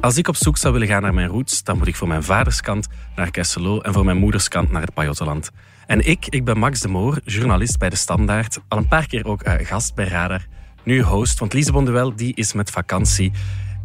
Als 0.00 0.16
ik 0.16 0.28
op 0.28 0.36
zoek 0.36 0.56
zou 0.56 0.72
willen 0.72 0.88
gaan 0.88 1.02
naar 1.02 1.14
mijn 1.14 1.28
roots, 1.28 1.62
dan 1.62 1.78
moet 1.78 1.86
ik 1.86 1.96
voor 1.96 2.08
mijn 2.08 2.22
vaderskant 2.22 2.88
naar 3.16 3.30
Kesselo 3.30 3.80
en 3.80 3.92
voor 3.92 4.04
mijn 4.04 4.16
moederskant 4.16 4.70
naar 4.70 4.82
het 4.82 4.94
Pajottenland. 4.94 5.50
En 5.86 6.06
ik, 6.06 6.26
ik 6.26 6.44
ben 6.44 6.58
Max 6.58 6.80
de 6.80 6.88
Moor, 6.88 7.20
journalist 7.24 7.78
bij 7.78 7.90
De 7.90 7.96
Standaard, 7.96 8.58
al 8.68 8.78
een 8.78 8.88
paar 8.88 9.06
keer 9.06 9.26
ook 9.26 9.46
uh, 9.46 9.54
gast 9.58 9.94
bij 9.94 10.08
Radar, 10.08 10.46
nu 10.84 11.02
host, 11.02 11.38
want 11.38 11.52
Lise 11.52 11.72
Bonduel 11.72 12.16
die 12.16 12.34
is 12.34 12.52
met 12.52 12.70
vakantie. 12.70 13.32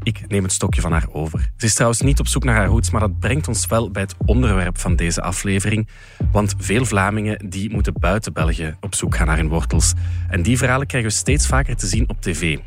Ik 0.04 0.28
neem 0.28 0.44
het 0.44 0.52
stokje 0.52 0.82
van 0.82 0.92
haar 0.92 1.08
over. 1.12 1.52
Ze 1.58 1.66
is 1.66 1.74
trouwens 1.74 2.02
niet 2.02 2.20
op 2.20 2.28
zoek 2.28 2.44
naar 2.44 2.56
haar 2.56 2.68
roots, 2.68 2.90
maar 2.90 3.02
dat 3.02 3.20
brengt 3.20 3.48
ons 3.48 3.66
wel 3.66 3.92
bij 3.92 4.02
het 4.02 4.16
onderwerp 4.26 4.78
van 4.78 4.96
deze 4.96 5.22
aflevering. 5.22 5.88
Want 6.32 6.56
veel 6.58 6.86
Vlamingen 6.86 7.50
die 7.50 7.70
moeten 7.70 7.94
buiten 8.00 8.34
België 8.34 8.76
op 8.82 8.96
zoek 8.96 9.16
gaan 9.16 9.28
naar 9.28 9.38
hun 9.38 9.50
wortels. 9.50 9.94
En 10.30 10.44
die 10.44 10.58
verhalen 10.58 10.88
krijgen 10.88 11.10
we 11.10 11.16
steeds 11.16 11.48
vaker 11.48 11.76
te 11.76 11.88
zien 11.88 12.10
op 12.10 12.22
tv. 12.22 12.58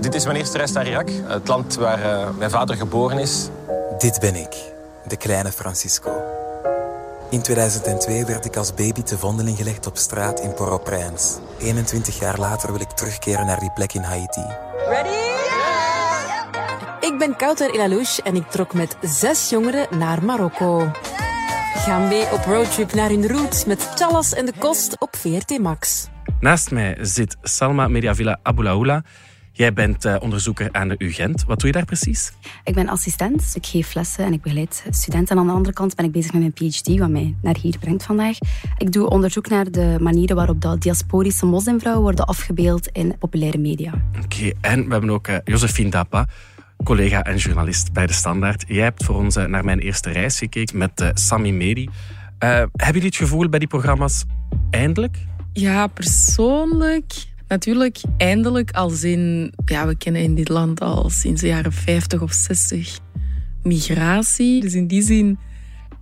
Dit 0.00 0.14
is 0.14 0.24
mijn 0.24 0.36
eerste 0.36 0.56
reis 0.56 0.72
naar 0.72 0.86
Irak, 0.86 1.08
het 1.10 1.48
land 1.48 1.74
waar 1.74 1.98
uh, 1.98 2.36
mijn 2.38 2.50
vader 2.50 2.76
geboren 2.76 3.18
is. 3.18 3.48
Dit 3.98 4.20
ben 4.20 4.34
ik, 4.34 4.54
de 5.08 5.16
kleine 5.16 5.52
Francisco. 5.52 6.10
In 7.30 7.42
2002 7.42 8.24
werd 8.24 8.44
ik 8.44 8.56
als 8.56 8.74
baby 8.74 9.02
te 9.02 9.18
vondeling 9.18 9.56
gelegd 9.56 9.86
op 9.86 9.96
straat 9.96 10.40
in 10.40 10.54
Port-au-Prince. 10.54 11.38
21 11.58 12.18
jaar 12.18 12.38
later 12.38 12.72
wil 12.72 12.80
ik 12.80 12.90
terugkeren 12.90 13.46
naar 13.46 13.60
die 13.60 13.72
plek 13.72 13.92
in 13.92 14.02
Haiti. 14.02 14.44
Ready? 14.88 15.24
Ik 17.00 17.18
ben 17.18 17.36
Kouter 17.36 17.74
Ilalouche 17.74 18.22
en 18.22 18.36
ik 18.36 18.50
trok 18.50 18.74
met 18.74 18.96
zes 19.00 19.50
jongeren 19.50 19.98
naar 19.98 20.24
Marokko. 20.24 20.90
Ga 21.74 21.98
mee 21.98 22.32
op 22.32 22.44
roadtrip 22.44 22.94
naar 22.94 23.08
hun 23.08 23.28
roots 23.28 23.64
met 23.64 23.90
Chalas 23.94 24.34
en 24.34 24.46
de 24.46 24.52
Kost 24.58 25.00
op 25.00 25.16
VRT 25.16 25.58
Max. 25.58 26.08
Naast 26.40 26.70
mij 26.70 26.98
zit 27.00 27.36
Salma 27.42 27.88
Mediavilla 27.88 28.38
Aboulaoula. 28.42 29.02
Jij 29.56 29.72
bent 29.72 30.04
uh, 30.04 30.16
onderzoeker 30.20 30.68
aan 30.72 30.88
de 30.88 30.94
UGent. 30.98 31.44
Wat 31.44 31.58
doe 31.58 31.66
je 31.66 31.74
daar 31.74 31.84
precies? 31.84 32.32
Ik 32.64 32.74
ben 32.74 32.88
assistent. 32.88 33.52
Ik 33.54 33.66
geef 33.66 33.94
lessen 33.94 34.24
en 34.24 34.32
ik 34.32 34.42
begeleid 34.42 34.84
studenten. 34.90 35.36
En 35.36 35.40
aan 35.40 35.46
de 35.46 35.52
andere 35.52 35.74
kant 35.74 35.94
ben 35.94 36.04
ik 36.04 36.12
bezig 36.12 36.32
met 36.32 36.40
mijn 36.40 36.52
PhD, 36.52 36.98
wat 36.98 37.08
mij 37.08 37.34
naar 37.42 37.56
hier 37.60 37.78
brengt 37.78 38.02
vandaag. 38.02 38.38
Ik 38.78 38.92
doe 38.92 39.08
onderzoek 39.08 39.48
naar 39.48 39.70
de 39.70 39.96
manieren 40.00 40.36
waarop 40.36 40.60
de 40.60 40.78
diasporische 40.78 41.46
moslimvrouwen 41.46 42.02
worden 42.02 42.26
afgebeeld 42.26 42.88
in 42.88 43.18
populaire 43.18 43.58
media. 43.58 43.92
Oké, 44.24 44.50
en 44.60 44.84
we 44.86 44.92
hebben 44.92 45.10
ook 45.10 45.28
uh, 45.28 45.36
Josephine 45.44 45.90
Dappa, 45.90 46.28
collega 46.84 47.22
en 47.22 47.36
journalist 47.36 47.92
bij 47.92 48.06
De 48.06 48.12
Standaard. 48.12 48.64
Jij 48.68 48.84
hebt 48.84 49.04
voor 49.04 49.16
ons 49.16 49.36
uh, 49.36 49.44
naar 49.44 49.64
mijn 49.64 49.78
eerste 49.78 50.10
reis 50.10 50.38
gekeken 50.38 50.78
met 50.78 51.00
uh, 51.00 51.08
Sami 51.14 51.52
Medi. 51.52 51.88
hebben 52.38 52.70
jullie 52.86 53.06
het 53.06 53.16
gevoel 53.16 53.48
bij 53.48 53.58
die 53.58 53.68
programma's 53.68 54.24
eindelijk? 54.70 55.16
Ja, 55.52 55.86
persoonlijk 55.86 57.34
Natuurlijk, 57.48 58.00
eindelijk 58.16 58.70
als 58.70 59.02
in... 59.02 59.52
Ja, 59.64 59.86
we 59.86 59.96
kennen 59.96 60.22
in 60.22 60.34
dit 60.34 60.48
land 60.48 60.80
al 60.80 61.10
sinds 61.10 61.40
de 61.40 61.46
jaren 61.46 61.72
50 61.72 62.22
of 62.22 62.32
60 62.32 62.98
migratie. 63.62 64.60
Dus 64.60 64.74
in 64.74 64.86
die 64.86 65.02
zin 65.02 65.38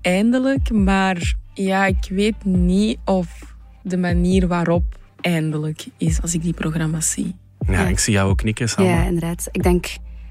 eindelijk. 0.01 0.71
Maar 0.71 1.35
ja, 1.55 1.87
ik 1.87 2.07
weet 2.09 2.45
niet 2.45 2.99
of 3.05 3.57
de 3.83 3.97
manier 3.97 4.47
waarop 4.47 4.99
eindelijk 5.21 5.87
is 5.97 6.23
als 6.23 6.35
ik 6.35 6.43
die 6.43 6.53
programma's 6.53 7.11
zie. 7.11 7.35
Ja, 7.67 7.87
ik 7.87 7.99
zie 7.99 8.13
jou 8.13 8.31
ook 8.31 8.37
knikken, 8.37 8.69
Salma. 8.69 8.91
Ja, 8.91 9.05
inderdaad. 9.05 9.49
Ik 9.51 9.63
denk 9.63 9.87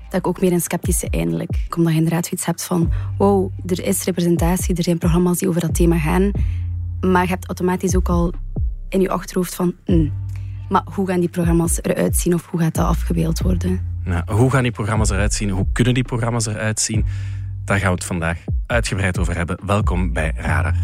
dat 0.10 0.20
ik 0.20 0.28
ook 0.28 0.42
meer 0.42 0.52
een 0.52 0.62
sceptische 0.62 1.10
eindelijk. 1.10 1.68
Omdat 1.78 1.94
je 1.94 2.00
inderdaad 2.00 2.32
iets 2.32 2.46
hebt 2.46 2.64
van... 2.64 2.92
Wow, 3.18 3.52
er 3.66 3.86
is 3.86 4.04
representatie, 4.04 4.76
er 4.76 4.84
zijn 4.84 4.98
programma's 4.98 5.38
die 5.38 5.48
over 5.48 5.62
dat 5.62 5.76
thema 5.76 5.98
gaan. 5.98 6.32
Maar 7.02 7.24
je 7.24 7.30
hebt 7.30 7.46
automatisch 7.46 7.96
ook 7.96 8.10
al 8.10 8.34
in 8.90 9.02
je 9.02 9.10
achterhoofd 9.10 9.56
van... 9.56 9.74
Mm, 9.86 10.12
maar 10.74 10.84
hoe 10.94 11.08
gaan 11.08 11.20
die 11.20 11.30
programma's 11.30 11.80
eruit 11.82 12.18
zien 12.18 12.34
of 12.34 12.46
hoe 12.50 12.60
gaat 12.60 12.74
dat 12.74 12.86
afgebeeld 12.86 13.42
worden? 13.42 13.82
Nou, 14.04 14.24
hoe 14.32 14.52
gaan 14.52 14.64
die 14.64 14.72
programma's 14.72 15.10
eruit 15.10 15.34
zien? 15.34 15.50
Hoe 15.50 15.66
kunnen 15.74 15.94
die 15.94 16.04
programma's 16.04 16.46
eruit 16.46 16.80
zien? 16.80 17.06
Daar 17.66 17.78
gaan 17.78 17.88
we 17.88 17.96
het 17.96 18.04
vandaag 18.04 18.38
uitgebreid 18.68 19.20
over 19.20 19.36
hebben. 19.36 19.58
Welkom 19.66 20.14
bij 20.14 20.34
Radar. 20.36 20.76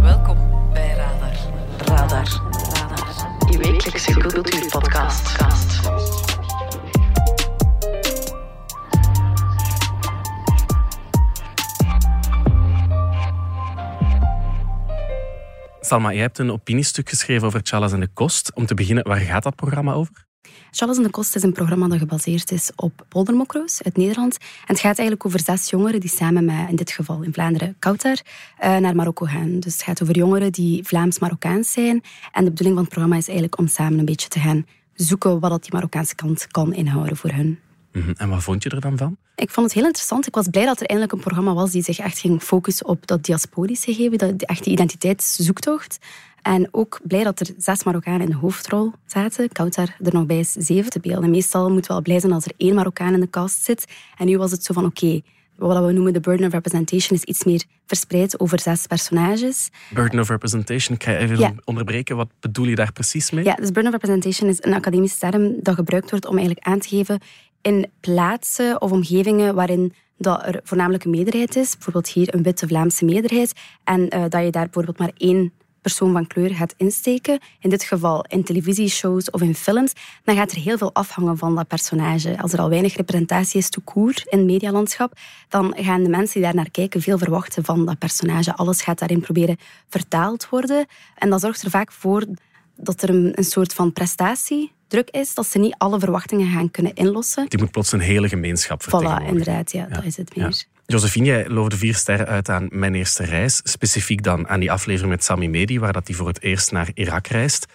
Welkom 0.00 0.38
bij 0.72 0.94
Radar. 0.96 1.36
Radar. 1.78 2.40
Radar. 2.72 3.18
Uw 3.50 3.58
wekelijkse 3.58 4.12
cultuurpodcast. 4.12 5.36
Salma, 15.90 16.12
jij 16.12 16.20
hebt 16.20 16.38
een 16.38 16.52
opiniestuk 16.52 17.08
geschreven 17.08 17.46
over 17.46 17.60
Charles 17.62 17.92
en 17.92 18.00
de 18.00 18.08
Kost. 18.08 18.54
Om 18.54 18.66
te 18.66 18.74
beginnen, 18.74 19.04
waar 19.04 19.16
gaat 19.16 19.42
dat 19.42 19.56
programma 19.56 19.92
over? 19.92 20.26
Charles 20.70 20.96
en 20.96 21.02
de 21.02 21.10
Kost 21.10 21.36
is 21.36 21.42
een 21.42 21.52
programma 21.52 21.88
dat 21.88 21.98
gebaseerd 21.98 22.50
is 22.50 22.70
op 22.76 23.04
poldermokro's 23.08 23.82
uit 23.82 23.96
Nederland. 23.96 24.38
En 24.38 24.46
het 24.66 24.80
gaat 24.80 24.98
eigenlijk 24.98 25.26
over 25.26 25.40
zes 25.40 25.70
jongeren 25.70 26.00
die 26.00 26.10
samen 26.10 26.44
met, 26.44 26.68
in 26.68 26.76
dit 26.76 26.90
geval 26.90 27.22
in 27.22 27.32
Vlaanderen, 27.32 27.76
Kautar, 27.78 28.16
uh, 28.62 28.76
naar 28.76 28.94
Marokko 28.94 29.26
gaan. 29.26 29.60
Dus 29.60 29.72
het 29.72 29.82
gaat 29.82 30.02
over 30.02 30.16
jongeren 30.16 30.52
die 30.52 30.84
Vlaams-Marokkaans 30.84 31.72
zijn. 31.72 32.02
En 32.32 32.44
de 32.44 32.50
bedoeling 32.50 32.74
van 32.74 32.84
het 32.84 32.88
programma 32.88 33.16
is 33.16 33.26
eigenlijk 33.26 33.58
om 33.58 33.66
samen 33.66 33.98
een 33.98 34.04
beetje 34.04 34.28
te 34.28 34.40
gaan 34.40 34.66
zoeken 34.94 35.40
wat 35.40 35.50
dat 35.50 35.62
die 35.62 35.72
Marokkaanse 35.72 36.14
kant 36.14 36.46
kan 36.46 36.74
inhouden 36.74 37.16
voor 37.16 37.30
hun. 37.30 37.58
Mhm. 37.92 38.12
En 38.16 38.28
wat 38.28 38.42
vond 38.42 38.62
je 38.62 38.70
er 38.70 38.80
dan 38.80 38.96
van? 38.96 39.16
Ik 39.34 39.50
vond 39.50 39.66
het 39.66 39.74
heel 39.74 39.84
interessant. 39.84 40.26
Ik 40.26 40.34
was 40.34 40.48
blij 40.48 40.64
dat 40.64 40.80
er 40.80 40.86
eindelijk 40.86 41.12
een 41.12 41.20
programma 41.20 41.54
was 41.54 41.70
die 41.70 41.82
zich 41.82 41.98
echt 41.98 42.18
ging 42.18 42.42
focussen 42.42 42.86
op 42.86 43.06
dat 43.06 43.24
diasporische 43.24 43.94
gegeven, 43.94 44.18
dat 44.18 44.42
echte 44.42 44.70
identiteitszoektocht. 44.70 45.98
En 46.42 46.68
ook 46.70 47.00
blij 47.02 47.24
dat 47.24 47.40
er 47.40 47.50
zes 47.58 47.84
Marokkanen 47.84 48.20
in 48.20 48.30
de 48.30 48.36
hoofdrol 48.36 48.92
zaten. 49.06 49.52
Kautar 49.52 49.96
er 49.98 50.12
nog 50.12 50.26
bij 50.26 50.38
is 50.38 50.52
zeven 50.52 50.90
te 50.90 51.00
beelden. 51.00 51.30
Meestal 51.30 51.70
moeten 51.70 51.86
we 51.86 51.92
wel 51.92 52.02
blij 52.02 52.20
zijn 52.20 52.32
als 52.32 52.44
er 52.44 52.52
één 52.56 52.74
Marokkaan 52.74 53.14
in 53.14 53.20
de 53.20 53.30
cast 53.30 53.64
zit. 53.64 53.84
En 54.16 54.26
nu 54.26 54.38
was 54.38 54.50
het 54.50 54.64
zo 54.64 54.72
van 54.74 54.84
oké, 54.84 55.20
wat 55.56 55.84
we 55.84 55.92
noemen 55.92 56.12
de 56.12 56.20
burden 56.20 56.46
of 56.46 56.52
representation 56.52 57.18
is 57.18 57.24
iets 57.24 57.44
meer 57.44 57.64
verspreid 57.86 58.40
over 58.40 58.60
zes 58.60 58.86
personages. 58.86 59.70
Burden 59.94 60.20
of 60.20 60.28
representation, 60.28 60.96
ik 60.96 61.02
ga 61.02 61.16
even 61.16 61.60
onderbreken. 61.64 62.16
Wat 62.16 62.28
bedoel 62.40 62.66
je 62.66 62.74
daar 62.74 62.92
precies 62.92 63.30
mee? 63.30 63.44
Ja, 63.44 63.54
dus 63.54 63.70
burden 63.70 63.94
of 63.94 64.00
representation 64.00 64.50
is 64.50 64.58
een 64.60 64.74
academische 64.74 65.18
term 65.18 65.54
dat 65.62 65.74
gebruikt 65.74 66.10
wordt 66.10 66.26
om 66.26 66.36
eigenlijk 66.36 66.66
aan 66.66 66.78
te 66.78 66.88
geven 66.88 67.20
in 67.62 67.90
plaatsen 68.00 68.82
of 68.82 68.92
omgevingen 68.92 69.54
waarin 69.54 69.94
dat 70.16 70.46
er 70.46 70.60
voornamelijk 70.64 71.04
een 71.04 71.10
meerderheid 71.10 71.56
is, 71.56 71.72
bijvoorbeeld 71.74 72.08
hier 72.08 72.34
een 72.34 72.42
witte 72.42 72.66
Vlaamse 72.66 73.04
meerderheid, 73.04 73.52
en 73.84 74.00
uh, 74.00 74.24
dat 74.28 74.44
je 74.44 74.50
daar 74.50 74.64
bijvoorbeeld 74.64 74.98
maar 74.98 75.12
één 75.16 75.52
persoon 75.80 76.12
van 76.12 76.26
kleur 76.26 76.50
gaat 76.50 76.74
insteken, 76.76 77.38
in 77.60 77.70
dit 77.70 77.82
geval 77.82 78.24
in 78.28 78.44
televisieshows 78.44 79.30
of 79.30 79.40
in 79.40 79.54
films, 79.54 79.92
dan 80.24 80.36
gaat 80.36 80.50
er 80.50 80.58
heel 80.58 80.78
veel 80.78 80.94
afhangen 80.94 81.38
van 81.38 81.54
dat 81.54 81.68
personage. 81.68 82.38
Als 82.38 82.52
er 82.52 82.60
al 82.60 82.68
weinig 82.68 82.96
representatie 82.96 83.58
is 83.58 83.70
to 83.70 83.80
koer 83.84 84.22
in 84.24 84.38
het 84.38 84.46
medialandschap, 84.46 85.12
dan 85.48 85.74
gaan 85.76 86.02
de 86.02 86.08
mensen 86.08 86.34
die 86.34 86.42
daar 86.42 86.54
naar 86.54 86.70
kijken 86.70 87.00
veel 87.02 87.18
verwachten 87.18 87.64
van 87.64 87.86
dat 87.86 87.98
personage. 87.98 88.54
Alles 88.56 88.82
gaat 88.82 88.98
daarin 88.98 89.20
proberen 89.20 89.56
vertaald 89.88 90.48
worden. 90.48 90.86
En 91.14 91.30
dat 91.30 91.40
zorgt 91.40 91.62
er 91.62 91.70
vaak 91.70 91.92
voor 91.92 92.24
dat 92.76 93.02
er 93.02 93.10
een, 93.10 93.32
een 93.34 93.44
soort 93.44 93.74
van 93.74 93.92
prestatie 93.92 94.72
druk 94.90 95.10
is, 95.10 95.34
dat 95.34 95.46
ze 95.46 95.58
niet 95.58 95.74
alle 95.78 95.98
verwachtingen 95.98 96.52
gaan 96.52 96.70
kunnen 96.70 96.94
inlossen. 96.94 97.48
Die 97.48 97.58
moet 97.58 97.70
plots 97.70 97.92
een 97.92 98.00
hele 98.00 98.28
gemeenschap 98.28 98.82
vertegenwoordigen. 98.82 99.26
Voilà, 99.26 99.38
inderdaad, 99.38 99.72
ja, 99.72 99.86
dat 99.86 100.04
is 100.04 100.16
het 100.16 100.36
meer. 100.36 100.48
Ja. 100.48 100.80
Josephine, 100.86 101.26
jij 101.26 101.48
loofde 101.48 101.76
vier 101.76 101.94
sterren 101.94 102.26
uit 102.26 102.48
aan 102.48 102.68
Mijn 102.70 102.94
Eerste 102.94 103.24
Reis. 103.24 103.60
Specifiek 103.64 104.22
dan 104.22 104.48
aan 104.48 104.60
die 104.60 104.72
aflevering 104.72 105.10
met 105.10 105.24
Sami 105.24 105.48
Medi, 105.48 105.78
waar 105.78 105.92
dat 105.92 106.06
hij 106.06 106.16
voor 106.16 106.26
het 106.26 106.42
eerst 106.42 106.72
naar 106.72 106.90
Irak 106.94 107.26
reist. 107.26 107.66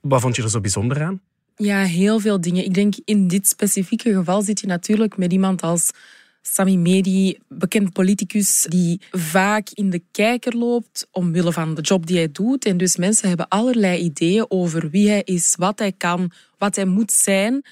Wat 0.00 0.20
vond 0.20 0.36
je 0.36 0.42
er 0.42 0.50
zo 0.50 0.60
bijzonder 0.60 1.02
aan? 1.02 1.20
Ja, 1.56 1.82
heel 1.82 2.20
veel 2.20 2.40
dingen. 2.40 2.64
Ik 2.64 2.74
denk 2.74 2.94
in 3.04 3.28
dit 3.28 3.48
specifieke 3.48 4.14
geval 4.14 4.42
zit 4.42 4.60
je 4.60 4.66
natuurlijk 4.66 5.16
met 5.16 5.32
iemand 5.32 5.62
als 5.62 5.90
Sami 6.46 6.76
Medi, 6.76 7.38
bekend 7.48 7.92
politicus 7.92 8.66
die 8.68 9.00
vaak 9.10 9.68
in 9.74 9.90
de 9.90 10.02
kijker 10.10 10.56
loopt 10.56 11.08
omwille 11.10 11.52
van 11.52 11.74
de 11.74 11.80
job 11.80 12.06
die 12.06 12.16
hij 12.16 12.32
doet. 12.32 12.64
En 12.64 12.76
dus 12.76 12.96
mensen 12.96 13.28
hebben 13.28 13.48
allerlei 13.48 13.98
ideeën 14.02 14.44
over 14.48 14.90
wie 14.90 15.08
hij 15.08 15.22
is, 15.24 15.54
wat 15.58 15.78
hij 15.78 15.92
kan, 15.92 16.30
wat 16.58 16.76
hij 16.76 16.84
moet 16.84 17.12
zijn. 17.12 17.64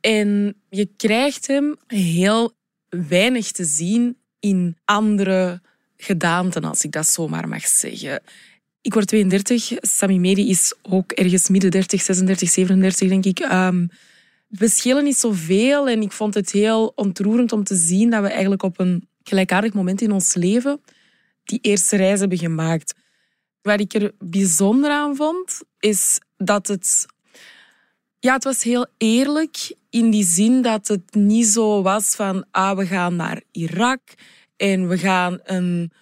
En 0.00 0.54
je 0.70 0.88
krijgt 0.96 1.46
hem 1.46 1.76
heel 1.86 2.52
weinig 2.88 3.52
te 3.52 3.64
zien 3.64 4.16
in 4.40 4.76
andere 4.84 5.60
gedaanten, 5.96 6.64
als 6.64 6.84
ik 6.84 6.92
dat 6.92 7.06
zomaar 7.06 7.48
mag 7.48 7.66
zeggen. 7.66 8.22
Ik 8.80 8.94
word 8.94 9.06
32. 9.06 9.72
Sami 9.80 10.18
Medi 10.18 10.48
is 10.48 10.74
ook 10.82 11.12
ergens 11.12 11.48
midden 11.48 11.70
30, 11.70 12.02
36, 12.02 12.48
37, 12.48 13.08
denk 13.08 13.24
ik. 13.24 13.38
Um, 13.38 13.90
we 14.48 14.68
schelen 14.68 15.04
niet 15.04 15.16
zoveel 15.16 15.88
en 15.88 16.02
ik 16.02 16.12
vond 16.12 16.34
het 16.34 16.50
heel 16.50 16.92
ontroerend 16.94 17.52
om 17.52 17.64
te 17.64 17.76
zien 17.76 18.10
dat 18.10 18.22
we 18.22 18.28
eigenlijk 18.28 18.62
op 18.62 18.78
een 18.78 19.08
gelijkaardig 19.22 19.72
moment 19.72 20.00
in 20.00 20.12
ons 20.12 20.34
leven 20.34 20.80
die 21.44 21.58
eerste 21.62 21.96
reis 21.96 22.20
hebben 22.20 22.38
gemaakt. 22.38 22.94
Wat 23.62 23.80
ik 23.80 23.94
er 23.94 24.12
bijzonder 24.18 24.90
aan 24.90 25.16
vond, 25.16 25.60
is 25.78 26.20
dat 26.36 26.66
het... 26.66 27.06
Ja, 28.18 28.34
het 28.34 28.44
was 28.44 28.62
heel 28.62 28.86
eerlijk 28.96 29.76
in 29.90 30.10
die 30.10 30.24
zin 30.24 30.62
dat 30.62 30.88
het 30.88 31.14
niet 31.14 31.46
zo 31.46 31.82
was 31.82 32.14
van 32.14 32.44
ah, 32.50 32.76
we 32.76 32.86
gaan 32.86 33.16
naar 33.16 33.42
Irak 33.52 34.00
en 34.56 34.88
we 34.88 34.98
gaan 34.98 35.38
een 35.44 35.92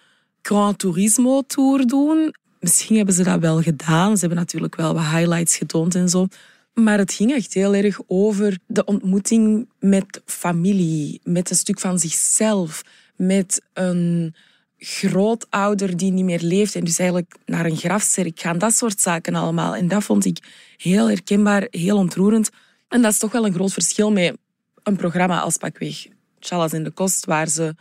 Grand 0.41 0.79
Turismo 0.79 1.41
Tour 1.41 1.87
doen. 1.87 2.35
Misschien 2.59 2.95
hebben 2.95 3.15
ze 3.15 3.23
dat 3.23 3.39
wel 3.39 3.61
gedaan. 3.61 4.13
Ze 4.13 4.19
hebben 4.19 4.37
natuurlijk 4.37 4.75
wel 4.75 4.93
wat 4.93 5.03
highlights 5.03 5.57
getoond 5.57 5.95
en 5.95 6.09
zo. 6.09 6.27
Maar 6.75 6.97
het 6.97 7.13
ging 7.13 7.33
echt 7.33 7.53
heel 7.53 7.75
erg 7.75 7.99
over 8.07 8.57
de 8.67 8.83
ontmoeting 8.85 9.69
met 9.79 10.21
familie, 10.25 11.19
met 11.23 11.49
een 11.49 11.55
stuk 11.55 11.79
van 11.79 11.99
zichzelf, 11.99 12.81
met 13.15 13.61
een 13.73 14.35
grootouder 14.77 15.97
die 15.97 16.11
niet 16.11 16.25
meer 16.25 16.41
leeft 16.41 16.75
en 16.75 16.83
dus 16.83 16.99
eigenlijk 16.99 17.35
naar 17.45 17.65
een 17.65 17.77
grafzerk 17.77 18.39
gaan. 18.39 18.57
Dat 18.57 18.73
soort 18.73 19.01
zaken 19.01 19.35
allemaal. 19.35 19.75
En 19.75 19.87
dat 19.87 20.03
vond 20.03 20.25
ik 20.25 20.37
heel 20.77 21.09
herkenbaar, 21.09 21.67
heel 21.69 21.97
ontroerend. 21.97 22.49
En 22.87 23.01
dat 23.01 23.11
is 23.11 23.17
toch 23.17 23.31
wel 23.31 23.45
een 23.45 23.53
groot 23.53 23.73
verschil 23.73 24.11
met 24.11 24.37
een 24.83 24.95
programma 24.95 25.39
als 25.39 25.57
pakweg 25.57 26.07
Chalas 26.39 26.73
in 26.73 26.83
de 26.83 26.91
Kost, 26.91 27.25
waar 27.25 27.47
ze 27.47 27.63
een 27.63 27.77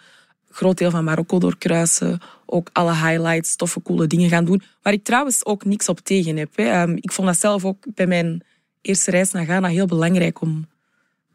groot 0.51 0.79
deel 0.79 0.91
van 0.91 1.05
Marokko 1.05 1.39
doorkruisen, 1.39 2.21
ook 2.47 2.71
alle 2.73 2.95
highlights, 2.95 3.57
toffe, 3.57 3.83
coole 3.83 4.07
dingen 4.07 4.29
gaan 4.29 4.45
doen. 4.45 4.63
Waar 4.83 4.93
ik 4.93 5.05
trouwens 5.05 5.45
ook 5.45 5.65
niks 5.65 5.89
op 5.89 6.01
tegen 6.01 6.37
heb. 6.37 6.57
Hè. 6.57 6.65
Ehm, 6.65 6.97
ik 6.97 7.13
vond 7.13 7.29
dat 7.29 7.39
zelf 7.39 7.65
ook 7.65 7.85
bij 7.95 8.07
mijn 8.07 8.43
eerste 8.85 9.11
reis 9.11 9.31
naar 9.31 9.45
Ghana 9.45 9.69
heel 9.69 9.87
belangrijk 9.87 10.41
om 10.41 10.67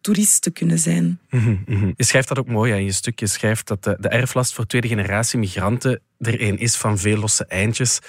toerist 0.02 0.42
te 0.42 0.52
kunnen 0.52 0.80
zijn. 0.80 1.20
Mhm, 1.30 1.56
mhm. 1.66 1.92
Je 1.96 2.04
schrijft 2.04 2.28
dat 2.28 2.40
ook 2.40 2.48
mooi 2.48 2.74
in 2.74 2.84
je 2.84 2.92
stuk. 2.92 3.20
Je 3.20 3.28
schrijft 3.28 3.68
dat 3.68 3.84
de, 3.84 3.98
de 4.00 4.10
erflast 4.10 4.54
voor 4.54 4.66
tweede 4.66 4.88
generatie 4.88 5.40
migranten 5.40 6.02
er 6.20 6.42
een 6.42 6.58
is 6.58 6.76
van 6.76 6.98
veel 6.98 7.18
losse 7.18 7.46
eindjes. 7.46 8.00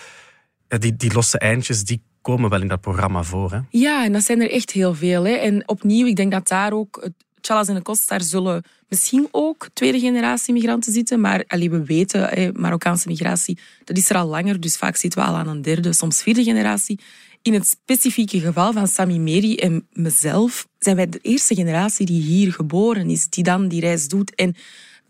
Die, 0.69 0.97
die 0.97 1.13
losse 1.13 1.39
eindjes 1.39 1.85
die 1.85 2.03
komen 2.23 2.51
wel 2.51 2.61
in 2.61 2.69
dat 2.69 2.81
programma 2.81 3.23
voor. 3.23 3.53
Hè? 3.53 3.59
Ja, 3.71 4.05
en 4.05 4.13
dat 4.13 4.25
zijn 4.25 4.41
er 4.41 4.51
echt 4.51 4.71
heel 4.71 4.95
veel. 4.95 5.25
Hè. 5.25 5.33
En 5.33 5.69
opnieuw, 5.69 6.07
ik 6.07 6.17
denk 6.17 6.33
dat 6.33 6.49
daar 6.49 6.73
ook... 6.73 7.01
het 7.03 7.13
Chalas 7.41 7.69
en 7.69 7.75
de 7.75 7.83
Kost, 7.83 8.09
daar 8.09 8.21
zullen 8.21 8.63
misschien 8.89 9.29
ook 9.31 9.69
tweede 9.73 9.99
generatie 9.99 10.53
migranten 10.53 10.93
zitten. 10.93 11.21
Maar 11.21 11.45
allee, 11.47 11.71
we 11.71 11.85
weten, 11.85 12.29
hè, 12.29 12.53
Marokkaanse 12.53 13.09
migratie, 13.09 13.59
dat 13.85 13.97
is 13.97 14.11
er 14.11 14.17
al 14.17 14.27
langer. 14.27 14.61
Dus 14.61 14.77
vaak 14.77 14.97
zitten 14.97 15.21
we 15.21 15.29
al 15.29 15.37
aan 15.37 15.49
een 15.49 15.63
derde, 15.63 15.93
soms 15.93 16.23
vierde 16.23 16.43
generatie. 16.43 17.01
In 17.43 17.53
het 17.53 17.67
specifieke 17.67 18.41
geval 18.41 18.73
van 18.73 18.89
Sami 18.89 19.19
Meri 19.19 19.57
en 19.57 19.87
mezelf 19.93 20.69
zijn 20.79 20.97
wij 20.97 21.09
de 21.09 21.19
eerste 21.19 21.55
generatie 21.55 22.07
die 22.07 22.23
hier 22.23 22.53
geboren 22.53 23.11
is, 23.11 23.29
die 23.29 23.45
dan 23.45 23.69
die 23.69 23.81
reis 23.81 24.09
doet. 24.09 24.35
En 24.35 24.57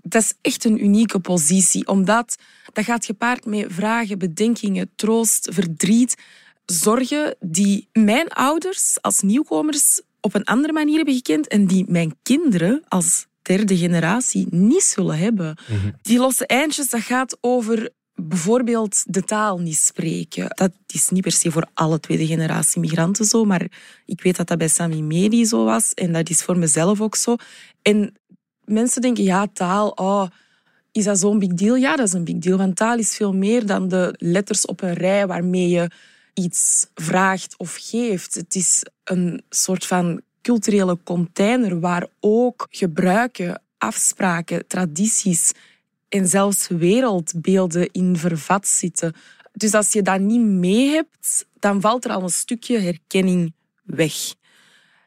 dat 0.03 0.23
is 0.23 0.35
echt 0.41 0.65
een 0.65 0.85
unieke 0.85 1.19
positie, 1.19 1.87
omdat 1.87 2.37
dat 2.73 2.85
gaat 2.85 3.05
gepaard 3.05 3.47
met 3.47 3.67
vragen, 3.69 4.19
bedenkingen, 4.19 4.91
troost, 4.95 5.49
verdriet, 5.53 6.17
zorgen 6.65 7.37
die 7.41 7.89
mijn 7.93 8.29
ouders 8.29 8.99
als 9.01 9.21
nieuwkomers 9.21 10.01
op 10.21 10.35
een 10.35 10.45
andere 10.45 10.73
manier 10.73 10.97
hebben 10.97 11.15
gekend 11.15 11.49
en 11.49 11.67
die 11.67 11.85
mijn 11.89 12.17
kinderen 12.23 12.83
als 12.89 13.27
derde 13.43 13.77
generatie 13.77 14.47
niet 14.51 14.83
zullen 14.83 15.19
hebben. 15.19 15.59
Die 16.03 16.19
losse 16.19 16.47
eindjes, 16.47 16.91
dat 16.91 17.01
gaat 17.01 17.39
over 17.41 17.91
bijvoorbeeld 18.23 19.03
de 19.07 19.23
taal 19.23 19.59
niet 19.59 19.77
spreken. 19.77 20.47
Dat 20.49 20.73
is 20.87 21.09
niet 21.09 21.23
per 21.23 21.33
se 21.33 21.51
voor 21.51 21.69
alle 21.75 22.01
tweede 22.01 22.27
generatie 22.27 22.81
migranten 22.81 23.25
zo, 23.25 23.45
maar 23.45 23.69
ik 24.07 24.23
weet 24.23 24.37
dat 24.37 24.47
dat 24.47 24.59
bij 24.59 24.69
Sami 24.69 25.03
Medi 25.03 25.45
zo 25.45 25.65
was 25.65 25.95
en 25.95 26.13
dat 26.13 26.31
is 26.31 26.43
voor 26.43 26.59
mezelf 26.59 27.01
ook 27.01 27.17
zo. 27.17 27.37
En 27.83 28.15
mensen 28.65 29.03
denken, 29.03 29.25
ja, 29.25 29.47
taal, 29.53 29.89
oh, 29.89 30.27
is 30.93 31.05
dat 31.05 31.19
zo'n 31.19 31.39
big 31.39 31.55
deal? 31.55 31.77
Ja, 31.77 31.97
dat 31.97 32.07
is 32.07 32.13
een 32.13 32.25
big 32.25 32.39
deal, 32.39 32.59
want 32.59 32.77
taal 32.77 32.99
is 32.99 33.17
veel 33.17 33.33
meer 33.33 33.67
dan 33.67 33.89
de 33.89 34.15
letters 34.19 34.67
op 34.67 34.83
een 34.83 34.95
rij 34.95 35.27
waarmee 35.27 35.69
je 35.69 35.91
iets 36.35 36.87
vraagt 36.95 37.55
of 37.57 37.77
geeft. 37.81 38.35
Het 38.35 38.55
is 38.55 38.85
een 39.05 39.43
soort 39.49 39.87
van 39.87 40.21
culturele 40.43 40.99
container 41.05 41.81
waar 41.81 42.07
ook 42.21 42.67
gebruiken, 42.71 43.63
afspraken, 43.79 44.67
tradities 44.67 45.53
en 46.11 46.27
zelfs 46.27 46.69
wereldbeelden 46.69 47.89
in 47.93 48.17
vervat 48.17 48.67
zitten. 48.69 49.15
Dus 49.53 49.75
als 49.75 49.93
je 49.93 50.03
dat 50.03 50.21
niet 50.21 50.41
mee 50.41 50.89
hebt, 50.89 51.47
dan 51.59 51.81
valt 51.81 52.05
er 52.05 52.11
al 52.11 52.23
een 52.23 52.29
stukje 52.29 52.79
herkenning 52.79 53.55
weg. 53.83 54.35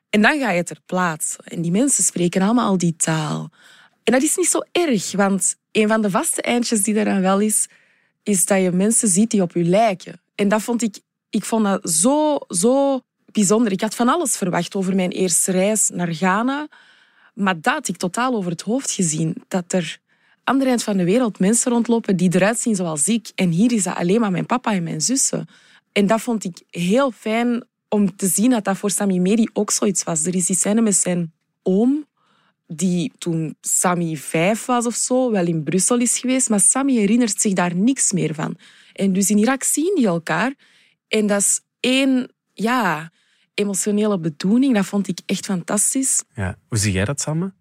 En 0.10 0.22
dan 0.22 0.40
ga 0.40 0.52
je 0.52 0.64
ter 0.64 0.80
plaatse. 0.86 1.38
En 1.44 1.62
die 1.62 1.72
mensen 1.72 2.04
spreken 2.04 2.42
allemaal 2.42 2.68
al 2.68 2.78
die 2.78 2.96
taal. 2.96 3.50
En 4.04 4.14
dat 4.14 4.22
is 4.22 4.36
niet 4.36 4.50
zo 4.50 4.60
erg, 4.72 5.12
want 5.12 5.56
een 5.72 5.88
van 5.88 6.02
de 6.02 6.10
vaste 6.10 6.42
eindjes 6.42 6.84
die 6.84 7.04
dan 7.04 7.22
wel 7.22 7.40
is, 7.40 7.68
is 8.24 8.46
dat 8.46 8.62
je 8.62 8.72
mensen 8.72 9.08
ziet 9.08 9.32
die 9.32 9.42
op 9.42 9.54
je 9.54 9.64
lijken. 9.64 10.22
En 10.36 10.48
dat 10.48 10.62
vond 10.62 10.82
ik, 10.82 11.00
ik 11.30 11.46
vond 11.46 11.64
dat 11.66 11.90
zo, 11.90 12.38
zo 12.48 13.02
bijzonder. 13.32 13.72
Ik 13.72 13.82
had 13.82 13.96
van 13.96 14.10
alles 14.10 14.38
verwacht 14.38 14.76
over 14.76 14.96
mijn 14.96 15.12
eerste 15.12 15.52
reis 15.52 15.90
naar 15.90 16.14
Ghana, 16.14 16.68
maar 17.34 17.62
dat 17.62 17.74
had 17.74 17.88
ik 17.88 17.98
totaal 17.98 18.36
over 18.36 18.52
het 18.52 18.62
hoofd 18.62 18.92
gezien. 18.92 19.36
Dat 19.48 19.74
er 19.74 20.00
andere 20.44 20.70
eind 20.70 20.84
van 20.84 20.98
de 20.98 21.04
wereld 21.04 21.40
mensen 21.40 21.72
rondlopen 21.72 22.16
die 22.16 22.36
eruit 22.36 22.60
zien 22.60 22.76
zoals 22.76 23.08
ik. 23.08 23.32
En 23.36 23.50
hier 23.50 23.72
is 23.72 23.84
dat 23.84 23.96
alleen 23.96 24.20
maar 24.20 24.32
mijn 24.32 24.46
papa 24.46 24.74
en 24.74 24.84
mijn 24.84 25.02
zussen. 25.02 25.48
En 25.92 26.08
dat 26.08 26.22
vond 26.22 26.44
ik 26.44 26.62
heel 26.70 27.12
fijn 27.12 27.64
om 27.90 28.16
te 28.16 28.28
zien 28.28 28.50
dat 28.50 28.64
dat 28.64 28.78
voor 28.78 28.90
Sami 28.92 29.20
Meri 29.20 29.50
ook 29.54 29.72
zoiets 29.72 30.04
was. 30.04 30.26
Er 30.26 30.36
is 30.36 30.46
die 30.46 30.56
scène 30.56 30.82
met 30.82 30.96
zijn 30.96 31.34
oom, 31.64 32.06
die 32.68 33.12
toen 33.18 33.56
Sami 33.62 34.18
vijf 34.18 34.66
was 34.66 34.86
of 34.86 34.96
zo, 34.96 35.32
wel 35.32 35.48
in 35.48 35.64
Brussel 35.64 36.00
is 36.00 36.20
geweest. 36.20 36.50
Maar 36.50 36.60
Sami 36.60 36.98
herinnert 36.98 37.42
zich 37.42 37.54
daar 37.54 37.76
niks 37.76 38.12
meer 38.12 38.34
van. 38.34 38.58
En 38.94 39.14
dus 39.14 39.30
in 39.30 39.38
Irak 39.38 39.64
zien 39.64 39.96
die 39.96 40.08
elkaar. 40.08 40.54
En 41.08 41.28
dat 41.28 41.42
is 41.42 41.62
één, 41.80 42.32
ja, 42.54 43.12
emotionele 43.54 44.20
bedoeling. 44.20 44.74
Dat 44.74 44.86
vond 44.86 45.08
ik 45.08 45.20
echt 45.26 45.46
fantastisch. 45.46 46.24
Ja. 46.36 46.58
Hoe 46.68 46.78
zie 46.78 46.92
jij 46.92 47.06
dat, 47.06 47.22
Samme? 47.22 47.54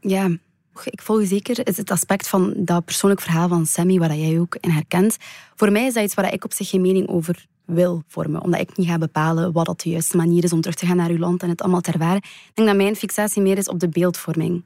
Ja, 0.00 0.36
ik 0.84 1.02
volg 1.02 1.26
zeker 1.26 1.66
is 1.66 1.76
het 1.76 1.90
aspect 1.90 2.28
van 2.28 2.52
dat 2.56 2.84
persoonlijk 2.84 3.20
verhaal 3.20 3.48
van 3.48 3.66
Sammy, 3.66 3.98
waar 3.98 4.16
jij 4.16 4.40
ook 4.40 4.56
in 4.60 4.70
herkent. 4.70 5.16
Voor 5.54 5.72
mij 5.72 5.86
is 5.86 5.94
dat 5.94 6.04
iets 6.04 6.14
waar 6.14 6.32
ik 6.32 6.44
op 6.44 6.52
zich 6.52 6.68
geen 6.68 6.80
mening 6.80 7.08
over 7.08 7.46
wil 7.64 8.02
vormen. 8.06 8.42
Omdat 8.42 8.60
ik 8.60 8.76
niet 8.76 8.88
ga 8.88 8.98
bepalen 8.98 9.52
wat 9.52 9.66
dat 9.66 9.80
de 9.80 9.90
juiste 9.90 10.16
manier 10.16 10.44
is 10.44 10.52
om 10.52 10.60
terug 10.60 10.76
te 10.76 10.86
gaan 10.86 10.96
naar 10.96 11.10
uw 11.10 11.18
land 11.18 11.42
en 11.42 11.48
het 11.48 11.62
allemaal 11.62 11.80
te 11.80 11.92
ervaren. 11.92 12.16
Ik 12.22 12.50
denk 12.54 12.68
dat 12.68 12.76
mijn 12.76 12.96
fixatie 12.96 13.42
meer 13.42 13.58
is 13.58 13.68
op 13.68 13.80
de 13.80 13.88
beeldvorming. 13.88 14.56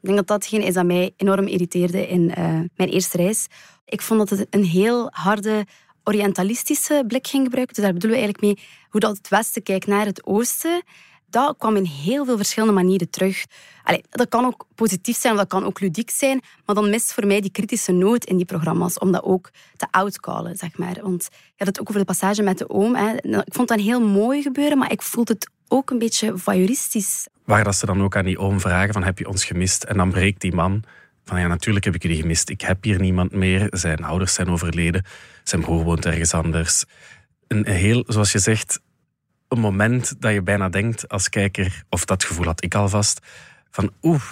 Ik 0.00 0.06
denk 0.06 0.16
dat 0.16 0.26
datgene 0.26 0.64
is 0.64 0.74
dat 0.74 0.84
mij 0.84 1.12
enorm 1.16 1.46
irriteerde 1.46 2.08
in 2.08 2.34
eh, 2.34 2.44
mijn 2.76 2.88
eerste 2.88 3.16
reis. 3.16 3.46
Ik 3.84 4.02
vond 4.02 4.28
dat 4.28 4.38
het 4.38 4.46
een 4.50 4.64
heel 4.64 5.08
harde 5.12 5.66
orientalistische 6.04 7.04
blik 7.06 7.26
ging 7.26 7.44
gebruiken. 7.44 7.74
Dus 7.74 7.84
daar 7.84 7.92
bedoelen 7.92 8.18
we 8.18 8.24
eigenlijk 8.24 8.58
mee 8.58 8.66
hoe 8.88 9.00
dat 9.00 9.16
het 9.16 9.28
Westen 9.28 9.62
kijkt 9.62 9.86
naar 9.86 10.06
het 10.06 10.26
Oosten. 10.26 10.82
Dat 11.30 11.54
kwam 11.58 11.76
in 11.76 11.84
heel 11.84 12.24
veel 12.24 12.36
verschillende 12.36 12.74
manieren 12.74 13.10
terug. 13.10 13.44
Allee, 13.82 14.04
dat 14.10 14.28
kan 14.28 14.44
ook 14.44 14.66
positief 14.74 15.16
zijn, 15.16 15.36
dat 15.36 15.48
kan 15.48 15.64
ook 15.64 15.80
ludiek 15.80 16.10
zijn, 16.10 16.40
maar 16.66 16.74
dan 16.74 16.90
mist 16.90 17.12
voor 17.12 17.26
mij 17.26 17.40
die 17.40 17.50
kritische 17.50 17.92
noot 17.92 18.24
in 18.24 18.36
die 18.36 18.46
programma's 18.46 18.98
om 18.98 19.12
dat 19.12 19.22
ook 19.22 19.50
te 19.76 19.86
outcallen, 19.90 20.56
zeg 20.56 20.78
maar. 20.78 20.98
Want 21.02 21.28
je 21.32 21.54
had 21.56 21.66
het 21.66 21.80
ook 21.80 21.88
over 21.88 22.00
de 22.00 22.06
passage 22.06 22.42
met 22.42 22.58
de 22.58 22.70
oom. 22.70 22.94
Hè. 22.94 23.12
Ik 23.22 23.54
vond 23.54 23.68
dat 23.68 23.78
een 23.78 23.84
heel 23.84 24.00
mooi 24.00 24.42
gebeuren, 24.42 24.78
maar 24.78 24.92
ik 24.92 25.02
voelde 25.02 25.32
het 25.32 25.50
ook 25.68 25.90
een 25.90 25.98
beetje 25.98 26.38
voyeuristisch. 26.38 27.26
Waar 27.44 27.64
dat 27.64 27.76
ze 27.76 27.86
dan 27.86 28.02
ook 28.02 28.16
aan 28.16 28.24
die 28.24 28.38
oom 28.38 28.60
vragen 28.60 28.92
van 28.92 29.02
heb 29.02 29.18
je 29.18 29.28
ons 29.28 29.44
gemist? 29.44 29.82
En 29.82 29.96
dan 29.96 30.10
breekt 30.10 30.40
die 30.40 30.54
man 30.54 30.84
van 31.24 31.40
ja, 31.40 31.46
natuurlijk 31.46 31.84
heb 31.84 31.94
ik 31.94 32.02
jullie 32.02 32.20
gemist. 32.20 32.48
Ik 32.48 32.60
heb 32.60 32.84
hier 32.84 33.00
niemand 33.00 33.32
meer. 33.32 33.66
Zijn 33.70 34.04
ouders 34.04 34.34
zijn 34.34 34.48
overleden. 34.48 35.04
Zijn 35.44 35.60
broer 35.60 35.84
woont 35.84 36.06
ergens 36.06 36.34
anders. 36.34 36.84
Een 37.48 37.66
heel, 37.66 38.04
zoals 38.06 38.32
je 38.32 38.38
zegt, 38.38 38.80
een 39.50 39.60
moment 39.60 40.20
dat 40.20 40.32
je 40.32 40.42
bijna 40.42 40.68
denkt 40.68 41.08
als 41.08 41.28
kijker, 41.28 41.84
of 41.88 42.04
dat 42.04 42.24
gevoel 42.24 42.44
had 42.44 42.64
ik 42.64 42.74
alvast, 42.74 43.20
van 43.70 43.90
oeh, 44.02 44.22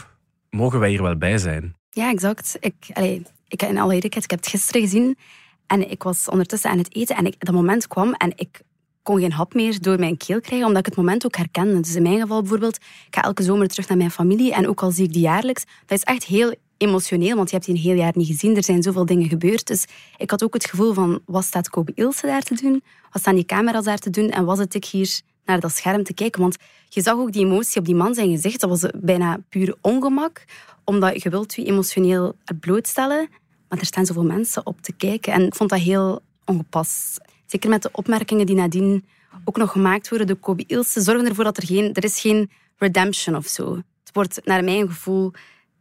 mogen 0.50 0.78
wij 0.78 0.88
hier 0.88 1.02
wel 1.02 1.16
bij 1.16 1.38
zijn? 1.38 1.76
Ja, 1.90 2.10
exact. 2.10 2.56
Ik, 2.60 2.74
allee, 2.92 3.22
ik, 3.48 3.62
in 3.62 3.78
alle 3.78 3.94
eerlijkheid, 3.94 4.24
ik 4.24 4.30
heb 4.30 4.40
het 4.40 4.48
gisteren 4.48 4.82
gezien 4.82 5.18
en 5.66 5.90
ik 5.90 6.02
was 6.02 6.28
ondertussen 6.28 6.70
aan 6.70 6.78
het 6.78 6.94
eten 6.94 7.16
en 7.16 7.34
dat 7.38 7.54
moment 7.54 7.86
kwam 7.86 8.12
en 8.12 8.32
ik 8.36 8.60
kon 9.02 9.20
geen 9.20 9.32
hap 9.32 9.54
meer 9.54 9.80
door 9.80 9.98
mijn 9.98 10.16
keel 10.16 10.40
krijgen, 10.40 10.66
omdat 10.66 10.80
ik 10.80 10.86
het 10.86 10.96
moment 10.96 11.24
ook 11.24 11.36
herkende. 11.36 11.80
Dus 11.80 11.94
in 11.94 12.02
mijn 12.02 12.20
geval 12.20 12.40
bijvoorbeeld, 12.40 12.76
ik 12.76 13.14
ga 13.14 13.22
elke 13.22 13.42
zomer 13.42 13.68
terug 13.68 13.88
naar 13.88 13.96
mijn 13.96 14.10
familie 14.10 14.54
en 14.54 14.68
ook 14.68 14.82
al 14.82 14.90
zie 14.90 15.04
ik 15.04 15.12
die 15.12 15.22
jaarlijks, 15.22 15.64
dat 15.86 15.98
is 15.98 16.04
echt 16.04 16.24
heel 16.24 16.54
emotioneel, 16.78 17.36
want 17.36 17.48
je 17.50 17.54
hebt 17.54 17.66
die 17.66 17.74
een 17.76 17.82
heel 17.82 17.94
jaar 17.94 18.12
niet 18.14 18.26
gezien. 18.26 18.56
Er 18.56 18.64
zijn 18.64 18.82
zoveel 18.82 19.06
dingen 19.06 19.28
gebeurd. 19.28 19.66
Dus 19.66 19.86
ik 20.16 20.30
had 20.30 20.42
ook 20.42 20.54
het 20.54 20.64
gevoel 20.64 20.92
van, 20.92 21.20
wat 21.26 21.44
staat 21.44 21.70
Kobe 21.70 21.92
Ilse 21.94 22.26
daar 22.26 22.42
te 22.42 22.54
doen? 22.54 22.82
Wat 23.12 23.22
staan 23.22 23.34
die 23.34 23.44
camera's 23.44 23.84
daar 23.84 23.98
te 23.98 24.10
doen? 24.10 24.30
En 24.30 24.44
was 24.44 24.58
het 24.58 24.74
ik 24.74 24.84
hier 24.84 25.20
naar 25.44 25.60
dat 25.60 25.72
scherm 25.72 26.02
te 26.02 26.14
kijken? 26.14 26.40
Want 26.40 26.56
je 26.88 27.02
zag 27.02 27.14
ook 27.14 27.32
die 27.32 27.44
emotie 27.44 27.80
op 27.80 27.86
die 27.86 27.94
man 27.94 28.14
zijn 28.14 28.30
gezicht. 28.30 28.60
Dat 28.60 28.70
was 28.70 28.90
bijna 28.94 29.40
puur 29.48 29.74
ongemak, 29.80 30.44
omdat 30.84 31.22
je 31.22 31.30
wilt 31.30 31.54
je 31.54 31.64
emotioneel 31.64 32.34
blootstellen. 32.60 33.28
Maar 33.68 33.78
er 33.78 33.86
staan 33.86 34.06
zoveel 34.06 34.24
mensen 34.24 34.66
op 34.66 34.82
te 34.82 34.92
kijken. 34.92 35.32
En 35.32 35.46
ik 35.46 35.54
vond 35.54 35.70
dat 35.70 35.80
heel 35.80 36.20
ongepast. 36.44 37.20
Zeker 37.46 37.70
met 37.70 37.82
de 37.82 37.88
opmerkingen 37.92 38.46
die 38.46 38.56
nadien 38.56 39.04
ook 39.44 39.56
nog 39.56 39.72
gemaakt 39.72 40.08
worden 40.08 40.26
door 40.26 40.36
Kobe 40.36 40.64
Ilse, 40.66 41.00
zorgen 41.00 41.26
ervoor 41.26 41.44
dat 41.44 41.56
er 41.56 41.66
geen... 41.66 41.94
Er 41.94 42.04
is 42.04 42.20
geen 42.20 42.50
redemption 42.76 43.36
of 43.36 43.46
zo. 43.46 43.74
Het 43.74 44.10
wordt, 44.12 44.40
naar 44.44 44.64
mijn 44.64 44.88
gevoel 44.88 45.32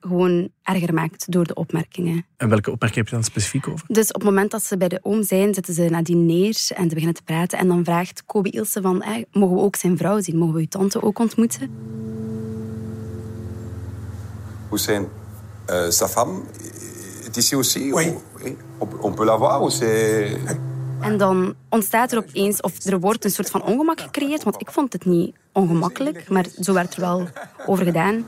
gewoon 0.08 0.50
erger 0.64 0.94
maakt 0.94 1.32
door 1.32 1.46
de 1.46 1.54
opmerkingen. 1.54 2.26
En 2.38 2.50
welke 2.50 2.72
opmerking 2.72 3.00
heb 3.00 3.08
je 3.08 3.16
dan 3.16 3.24
specifiek 3.24 3.68
over? 3.68 3.86
Dus 3.88 4.08
op 4.08 4.14
het 4.14 4.24
moment 4.24 4.52
dat 4.52 4.64
ze 4.64 4.78
bij 4.78 4.88
de 4.88 5.00
oom 5.02 5.24
zijn, 5.24 5.54
zitten 5.54 5.74
ze 5.74 5.90
nadien 5.90 6.26
neer 6.26 6.58
en 6.76 6.84
ze 6.84 6.90
beginnen 6.90 7.14
te 7.14 7.24
praten. 7.24 7.60
En 7.60 7.68
dan 7.68 7.84
vraagt 7.84 8.24
Kobe 8.26 8.50
Ilse 8.50 8.82
van, 8.82 9.02
eh, 9.02 9.24
mogen 9.32 9.56
we 9.56 9.62
ook 9.62 9.76
zijn 9.76 9.98
vrouw 9.98 10.22
zien? 10.22 10.38
Mogen 10.38 10.54
we 10.54 10.60
uw 10.60 10.68
tante 10.68 11.02
ook 11.02 11.20
ontmoeten? 11.20 11.70
Hussein, 14.70 15.08
euh, 15.70 15.90
sa 15.90 16.08
femme 16.08 16.42
est 17.26 17.38
ici 17.38 17.56
aussi 17.56 17.94
Oui. 17.94 18.14
Oui. 18.44 18.58
On, 18.80 18.88
on 19.02 19.14
peut 19.14 19.26
la 19.26 19.38
voir 19.38 19.62
ou 19.62 19.70
c'est... 19.70 20.38
En 21.00 21.18
dan 21.18 21.56
ontstaat 21.70 22.12
er 22.12 22.18
opeens, 22.18 22.62
of 22.62 22.86
er 22.86 23.00
wordt 23.00 23.24
een 23.26 23.32
soort 23.32 23.50
van 23.50 23.64
ongemak 23.64 24.02
gecreëerd, 24.02 24.44
want 24.44 24.62
ik 24.62 24.72
vond 24.72 24.94
het 24.94 25.06
niet 25.06 25.36
ongemakkelijk, 25.52 26.30
maar 26.30 26.46
zo 26.60 26.74
werd 26.74 26.96
er 26.96 27.02
wel 27.02 27.28
over 27.66 27.86
gedaan. 27.86 28.26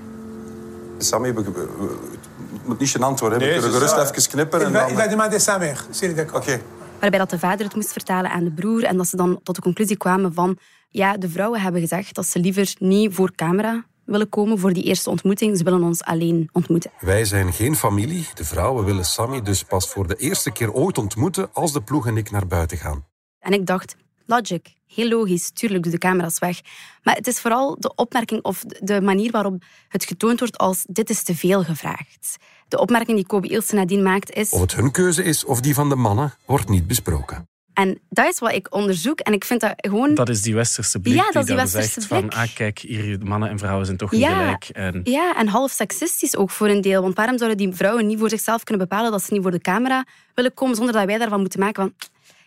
Sammy, 1.03 1.33
we- 1.33 1.43
we- 1.43 1.51
we- 1.51 1.97
het 2.53 2.67
moet 2.67 2.79
niet 2.79 2.89
gênant 2.97 3.19
worden. 3.19 3.39
Nee, 3.39 3.53
we 3.53 3.59
kunnen 3.69 3.79
gerust 3.89 4.11
even 4.17 4.29
knippen. 4.31 4.59
En 4.61 4.67
Il 4.67 4.73
va, 4.73 4.79
dan... 4.79 4.89
il 4.89 4.95
va 4.95 5.07
demander 5.07 5.39
sa 5.39 5.57
mère, 5.57 5.85
s'il 5.91 6.09
est 6.09 6.15
d'accord. 6.17 6.43
Oké. 6.47 6.61
Waarbij 6.99 7.19
dat 7.19 7.29
de 7.29 7.39
vader 7.39 7.65
het 7.65 7.75
moest 7.75 7.91
vertalen 7.91 8.31
aan 8.31 8.43
de 8.43 8.51
broer 8.51 8.83
en 8.83 8.97
dat 8.97 9.07
ze 9.07 9.15
dan 9.15 9.39
tot 9.43 9.55
de 9.55 9.61
conclusie 9.61 9.97
kwamen 9.97 10.33
van 10.33 10.57
ja, 10.89 11.17
de 11.17 11.29
vrouwen 11.29 11.61
hebben 11.61 11.81
gezegd 11.81 12.15
dat 12.15 12.25
ze 12.25 12.39
liever 12.39 12.75
niet 12.79 13.13
voor 13.13 13.31
camera 13.35 13.85
willen 14.05 14.29
komen 14.29 14.59
voor 14.59 14.73
die 14.73 14.83
eerste 14.83 15.09
ontmoeting. 15.09 15.57
Ze 15.57 15.63
willen 15.63 15.83
ons 15.83 16.03
alleen 16.03 16.49
ontmoeten. 16.51 16.91
Wij 16.99 17.25
zijn 17.25 17.53
geen 17.53 17.75
familie. 17.75 18.27
De 18.33 18.45
vrouwen 18.45 18.85
willen 18.85 19.05
Sammy 19.05 19.41
dus 19.41 19.63
pas 19.63 19.89
voor 19.89 20.07
de 20.07 20.15
eerste 20.15 20.51
keer 20.51 20.73
ooit 20.73 20.97
ontmoeten 20.97 21.49
als 21.53 21.73
de 21.73 21.81
ploeg 21.81 22.07
en 22.07 22.17
ik 22.17 22.31
naar 22.31 22.47
buiten 22.47 22.77
gaan. 22.77 23.05
En 23.39 23.53
ik 23.53 23.65
dacht, 23.65 23.95
logic, 24.29 24.67
heel 24.87 25.07
logisch, 25.07 25.49
tuurlijk 25.49 25.83
doe 25.83 25.91
de 25.91 25.97
camera's 25.97 26.39
weg. 26.39 26.59
Maar 27.03 27.15
het 27.15 27.27
is 27.27 27.39
vooral 27.39 27.75
de 27.79 27.95
opmerking 27.95 28.43
of 28.43 28.63
de 28.79 29.01
manier 29.01 29.31
waarop 29.31 29.63
het 29.87 30.05
getoond 30.05 30.39
wordt 30.39 30.57
als 30.57 30.83
dit 30.87 31.09
is 31.09 31.23
te 31.23 31.35
veel 31.35 31.63
gevraagd. 31.63 32.37
De 32.67 32.79
opmerking 32.79 33.17
die 33.17 33.25
Kobe 33.27 33.47
Ilse 33.47 33.75
nadien 33.75 34.03
maakt 34.03 34.31
is... 34.31 34.49
Of 34.49 34.61
het 34.61 34.75
hun 34.75 34.91
keuze 34.91 35.23
is 35.23 35.45
of 35.45 35.61
die 35.61 35.73
van 35.73 35.89
de 35.89 35.95
mannen, 35.95 36.33
wordt 36.45 36.69
niet 36.69 36.87
besproken. 36.87 37.47
En 37.73 37.99
dat 38.09 38.27
is 38.27 38.39
wat 38.39 38.51
ik 38.53 38.73
onderzoek. 38.75 39.19
En 39.19 39.33
ik 39.33 39.45
vind 39.45 39.61
dat 39.61 39.73
gewoon... 39.75 40.13
Dat 40.13 40.29
is 40.29 40.41
die 40.41 40.55
westerse 40.55 40.99
blik 40.99 41.15
Ja, 41.15 41.23
dat 41.23 41.35
is 41.35 41.45
die 41.45 41.55
dan 41.55 41.63
westerse 41.63 41.89
zegt 41.91 42.07
van 42.07 42.19
blik. 42.19 42.33
ah, 42.33 42.53
kijk, 42.55 42.79
hier, 42.79 43.19
mannen 43.23 43.49
en 43.49 43.59
vrouwen 43.59 43.85
zijn 43.85 43.97
toch 43.97 44.11
niet 44.11 44.21
Ja. 44.21 44.37
gelijk. 44.39 44.63
En 44.69 45.01
Ja, 45.03 45.35
en 45.35 45.47
half 45.47 45.71
seksistisch 45.71 46.35
ook 46.35 46.49
voor 46.49 46.67
een 46.67 46.81
deel. 46.81 47.01
Want 47.01 47.15
waarom 47.15 47.37
zouden 47.37 47.57
die 47.57 47.73
vrouwen 47.75 48.07
niet 48.07 48.19
voor 48.19 48.29
zichzelf 48.29 48.63
kunnen 48.63 48.87
bepalen 48.87 49.11
dat 49.11 49.23
ze 49.23 49.33
niet 49.33 49.41
voor 49.41 49.51
de 49.51 49.59
camera 49.59 50.05
willen 50.33 50.53
komen, 50.53 50.75
zonder 50.75 50.93
dat 50.93 51.05
wij 51.05 51.17
daarvan 51.17 51.39
moeten 51.39 51.59
maken 51.59 51.83
van... 51.83 51.93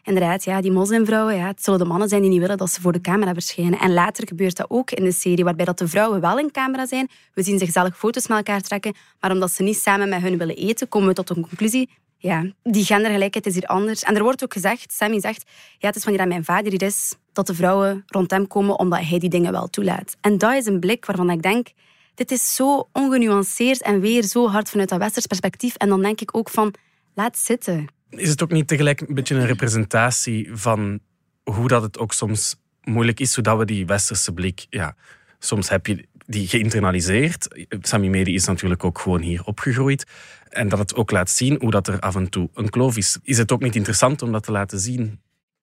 Inderdaad, 0.05 0.45
ja, 0.45 0.61
die 0.61 0.73
moslimvrouwen, 0.73 1.37
ja, 1.37 1.47
het 1.47 1.65
zullen 1.65 1.79
de 1.79 1.85
mannen 1.85 2.09
zijn 2.09 2.21
die 2.21 2.31
niet 2.31 2.41
willen 2.41 2.57
dat 2.57 2.71
ze 2.71 2.81
voor 2.81 2.93
de 2.93 3.01
camera 3.01 3.33
verschijnen. 3.33 3.79
En 3.79 3.93
later 3.93 4.27
gebeurt 4.29 4.57
dat 4.57 4.71
ook 4.71 4.91
in 4.91 5.05
de 5.05 5.13
serie, 5.13 5.45
waarbij 5.45 5.65
dat 5.65 5.79
de 5.79 5.89
vrouwen 5.89 6.21
wel 6.21 6.39
in 6.39 6.51
camera 6.51 6.87
zijn. 6.87 7.09
We 7.35 7.43
zien 7.43 7.59
ze 7.59 7.65
gezellig 7.65 7.99
foto's 7.99 8.29
met 8.29 8.37
elkaar 8.37 8.61
trekken, 8.61 8.95
maar 9.21 9.31
omdat 9.31 9.51
ze 9.51 9.63
niet 9.63 9.77
samen 9.77 10.09
met 10.09 10.23
hun 10.23 10.39
willen 10.39 10.57
eten, 10.57 10.89
komen 10.89 11.09
we 11.09 11.15
tot 11.15 11.31
een 11.31 11.43
conclusie. 11.43 11.91
Ja, 12.19 12.47
die 12.63 12.85
gendergelijkheid 12.85 13.47
is 13.47 13.55
hier 13.55 13.67
anders. 13.67 14.03
En 14.03 14.17
er 14.17 14.23
wordt 14.23 14.45
ook 14.45 14.53
gezegd, 14.53 14.93
Sammy 14.93 15.21
zegt, 15.21 15.51
ja, 15.79 15.87
het 15.87 15.97
is 15.97 16.05
wanneer 16.05 16.29
mijn 16.29 16.45
vader 16.45 16.71
hier 16.71 16.83
is, 16.83 17.15
dat 17.33 17.47
de 17.47 17.55
vrouwen 17.55 18.03
rond 18.07 18.31
hem 18.31 18.47
komen 18.47 18.79
omdat 18.79 19.01
hij 19.01 19.19
die 19.19 19.31
dingen 19.31 19.53
wel 19.53 19.69
toelaat. 19.69 20.17
En 20.21 20.39
dat 20.39 20.53
is 20.53 20.67
een 20.67 20.81
blik 20.81 21.07
waarvan 21.07 21.31
ik 21.31 21.43
denk, 21.43 21.69
dit 22.15 22.31
is 22.31 22.55
zo 22.55 22.89
ongenuanceerd 22.93 23.83
en 23.83 24.01
weer 24.01 24.23
zo 24.23 24.49
hard 24.49 24.71
vanuit 24.71 24.89
dat 24.89 24.99
westers 24.99 25.27
perspectief. 25.27 25.75
En 25.75 25.89
dan 25.89 26.03
denk 26.03 26.21
ik 26.21 26.37
ook 26.37 26.51
van, 26.51 26.75
laat 27.15 27.39
zitten. 27.39 27.87
Is 28.17 28.29
het 28.29 28.43
ook 28.43 28.51
niet 28.51 28.69
tegelijk 28.69 29.01
een 29.01 29.15
beetje 29.15 29.35
een 29.35 29.47
representatie 29.47 30.51
van 30.53 31.01
hoe 31.43 31.69
dat 31.69 31.83
het 31.83 31.99
ook 31.99 32.13
soms 32.13 32.57
moeilijk 32.83 33.21
is, 33.21 33.33
zodat 33.33 33.59
we 33.59 33.65
die 33.65 33.87
westerse 33.87 34.33
blik, 34.33 34.67
ja, 34.71 34.97
soms 35.39 35.69
heb 35.69 35.87
je 35.87 36.07
die 36.27 36.49
geïnternaliseerd. 36.49 37.67
Sami 37.81 38.09
Medi 38.09 38.35
is 38.35 38.47
natuurlijk 38.47 38.85
ook 38.85 38.99
gewoon 38.99 39.21
hier 39.21 39.45
opgegroeid. 39.45 40.07
En 40.49 40.69
dat 40.69 40.79
het 40.79 40.95
ook 40.95 41.11
laat 41.11 41.31
zien 41.31 41.57
hoe 41.61 41.71
dat 41.71 41.89
er 41.89 42.01
af 42.01 42.15
en 42.15 42.29
toe 42.29 42.49
een 42.55 42.71
kloof 42.71 42.97
is. 42.97 43.19
Is 43.23 43.39
het 43.39 43.53
ook 43.53 43.63
niet 43.63 43.77
interessant 43.77 44.23
om 44.23 44.33
dat 44.33 44.43
te 44.43 44.53
laten 44.53 44.81
zien? 44.81 45.21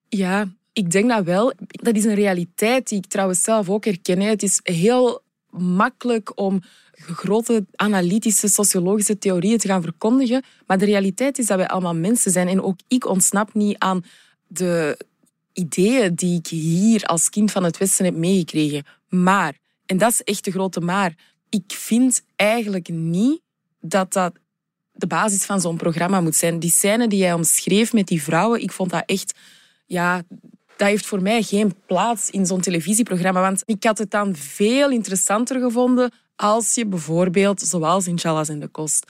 Ja, 0.08 0.48
ik 0.72 0.90
denk 0.90 1.08
dat 1.08 1.24
wel. 1.24 1.52
Dat 1.66 1.96
is 1.96 2.04
een 2.04 2.14
realiteit 2.14 2.88
die 2.88 2.98
ik 2.98 3.06
trouwens 3.06 3.42
zelf 3.42 3.68
ook 3.68 3.84
herken. 3.84 4.20
Het 4.20 4.42
is 4.42 4.60
heel 4.62 5.22
makkelijk 5.50 6.32
om 6.34 6.62
grote 6.92 7.66
analytische, 7.74 8.48
sociologische 8.48 9.18
theorieën 9.18 9.58
te 9.58 9.68
gaan 9.68 9.82
verkondigen. 9.82 10.42
Maar 10.66 10.78
de 10.78 10.84
realiteit 10.84 11.38
is 11.38 11.46
dat 11.46 11.56
wij 11.56 11.68
allemaal 11.68 11.94
mensen 11.94 12.30
zijn. 12.30 12.48
En 12.48 12.62
ook 12.62 12.78
ik 12.88 13.06
ontsnap 13.06 13.54
niet 13.54 13.78
aan 13.78 14.04
de 14.46 14.98
ideeën 15.52 16.14
die 16.14 16.38
ik 16.38 16.46
hier 16.46 17.04
als 17.04 17.30
kind 17.30 17.50
van 17.50 17.64
het 17.64 17.78
Westen 17.78 18.04
heb 18.04 18.14
meegekregen. 18.14 18.84
Maar, 19.08 19.58
en 19.86 19.98
dat 19.98 20.12
is 20.12 20.22
echt 20.22 20.44
de 20.44 20.50
grote 20.50 20.80
maar, 20.80 21.14
ik 21.48 21.72
vind 21.72 22.22
eigenlijk 22.36 22.88
niet 22.88 23.40
dat 23.80 24.12
dat 24.12 24.32
de 24.92 25.06
basis 25.06 25.44
van 25.44 25.60
zo'n 25.60 25.76
programma 25.76 26.20
moet 26.20 26.36
zijn. 26.36 26.58
Die 26.58 26.70
scène 26.70 27.08
die 27.08 27.18
jij 27.18 27.32
omschreef 27.32 27.92
met 27.92 28.06
die 28.06 28.22
vrouwen, 28.22 28.62
ik 28.62 28.72
vond 28.72 28.90
dat 28.90 29.02
echt... 29.06 29.38
Ja, 29.86 30.22
dat 30.80 30.88
heeft 30.88 31.06
voor 31.06 31.22
mij 31.22 31.42
geen 31.42 31.74
plaats 31.86 32.30
in 32.30 32.46
zo'n 32.46 32.60
televisieprogramma. 32.60 33.40
Want 33.40 33.62
ik 33.64 33.84
had 33.84 33.98
het 33.98 34.10
dan 34.10 34.36
veel 34.36 34.90
interessanter 34.90 35.60
gevonden 35.60 36.12
als 36.36 36.74
je 36.74 36.86
bijvoorbeeld, 36.86 37.60
zoals 37.60 38.06
in 38.06 38.18
Chalas 38.18 38.48
en 38.48 38.60
de 38.60 38.68
Kost, 38.68 39.06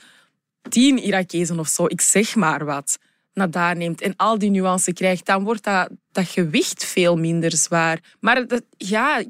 tien 0.69 1.03
Irakezen 1.03 1.59
of 1.59 1.67
zo, 1.67 1.85
ik 1.85 2.01
zeg 2.01 2.35
maar 2.35 2.65
wat, 2.65 2.97
naar 3.33 3.51
daar 3.51 3.77
neemt 3.77 4.01
en 4.01 4.13
al 4.15 4.37
die 4.37 4.49
nuance 4.49 4.93
krijgt, 4.93 5.25
dan 5.25 5.43
wordt 5.43 5.63
dat, 5.63 5.89
dat 6.11 6.27
gewicht 6.27 6.85
veel 6.85 7.17
minder 7.17 7.57
zwaar. 7.57 7.99
Maar 8.19 8.47
dat, 8.47 8.63
ja, 8.77 9.23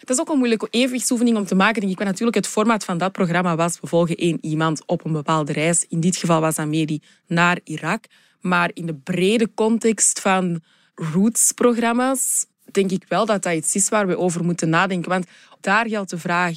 dat 0.00 0.10
is 0.10 0.20
ook 0.20 0.28
een 0.28 0.38
moeilijke 0.38 0.68
evenwichtsoefening 0.70 1.36
om 1.36 1.46
te 1.46 1.54
maken. 1.54 1.88
Ik. 1.88 1.96
Maar 1.96 2.06
natuurlijk, 2.06 2.36
het 2.36 2.46
formaat 2.46 2.84
van 2.84 2.98
dat 2.98 3.12
programma 3.12 3.56
was... 3.56 3.80
we 3.80 3.86
volgen 3.86 4.16
één 4.16 4.38
iemand 4.40 4.86
op 4.86 5.04
een 5.04 5.12
bepaalde 5.12 5.52
reis. 5.52 5.84
In 5.88 6.00
dit 6.00 6.16
geval 6.16 6.40
was 6.40 6.54
dat 6.54 6.98
naar 7.26 7.60
Irak. 7.64 8.04
Maar 8.40 8.70
in 8.74 8.86
de 8.86 8.94
brede 8.94 9.50
context 9.54 10.20
van 10.20 10.62
Roots-programma's... 10.96 12.46
denk 12.70 12.90
ik 12.90 13.04
wel 13.08 13.26
dat 13.26 13.42
dat 13.42 13.54
iets 13.54 13.74
is 13.74 13.88
waar 13.88 14.06
we 14.06 14.18
over 14.18 14.44
moeten 14.44 14.68
nadenken. 14.68 15.10
Want 15.10 15.26
daar 15.60 15.88
geldt 15.88 16.10
de 16.10 16.18
vraag... 16.18 16.56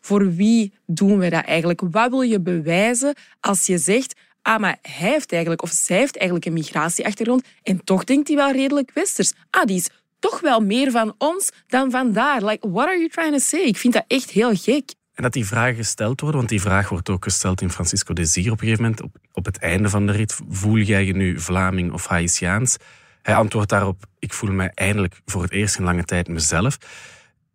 voor 0.00 0.34
wie 0.34 0.72
doen 0.86 1.18
we 1.18 1.30
dat 1.30 1.44
eigenlijk? 1.44 1.80
Wat 1.90 2.10
wil 2.10 2.22
je 2.22 2.40
bewijzen 2.40 3.14
als 3.40 3.66
je 3.66 3.78
zegt... 3.78 4.14
Ah, 4.42 4.60
maar 4.60 4.78
hij 4.82 5.08
heeft 5.08 5.32
eigenlijk, 5.32 5.62
of 5.62 5.70
zij 5.70 5.98
heeft 5.98 6.16
eigenlijk 6.16 6.46
een 6.46 6.52
migratieachtergrond 6.52 7.44
en 7.62 7.84
toch 7.84 8.04
denkt 8.04 8.28
hij 8.28 8.36
wel 8.36 8.52
redelijk 8.52 8.90
westers. 8.94 9.32
Ah, 9.50 9.64
die 9.64 9.76
is 9.76 9.88
toch 10.18 10.40
wel 10.40 10.60
meer 10.60 10.90
van 10.90 11.14
ons 11.18 11.50
dan 11.66 11.90
van 11.90 12.12
daar. 12.12 12.44
Like, 12.44 12.68
what 12.70 12.86
are 12.86 12.96
you 12.96 13.08
trying 13.08 13.32
to 13.32 13.38
say? 13.38 13.60
Ik 13.60 13.76
vind 13.76 13.92
dat 13.92 14.04
echt 14.06 14.30
heel 14.30 14.56
gek. 14.56 14.94
En 15.14 15.22
dat 15.22 15.32
die 15.32 15.46
vragen 15.46 15.74
gesteld 15.74 16.20
worden, 16.20 16.38
want 16.38 16.50
die 16.50 16.60
vraag 16.60 16.88
wordt 16.88 17.08
ook 17.08 17.24
gesteld 17.24 17.60
in 17.60 17.70
Francisco 17.70 18.14
Desir 18.14 18.52
op 18.52 18.60
een 18.60 18.64
gegeven 18.64 18.82
moment. 18.82 19.02
Op, 19.02 19.16
op 19.32 19.44
het 19.44 19.58
einde 19.58 19.88
van 19.88 20.06
de 20.06 20.12
rit, 20.12 20.38
voel 20.48 20.76
jij 20.76 21.04
je 21.04 21.14
nu 21.14 21.40
Vlaming 21.40 21.92
of 21.92 22.06
Haitiaans? 22.06 22.76
Hij 23.24 23.34
antwoordt 23.34 23.68
daarop, 23.68 24.04
ik 24.18 24.32
voel 24.32 24.50
mij 24.50 24.70
eindelijk 24.74 25.20
voor 25.26 25.42
het 25.42 25.50
eerst 25.50 25.78
in 25.78 25.84
lange 25.84 26.04
tijd 26.04 26.28
mezelf. 26.28 26.78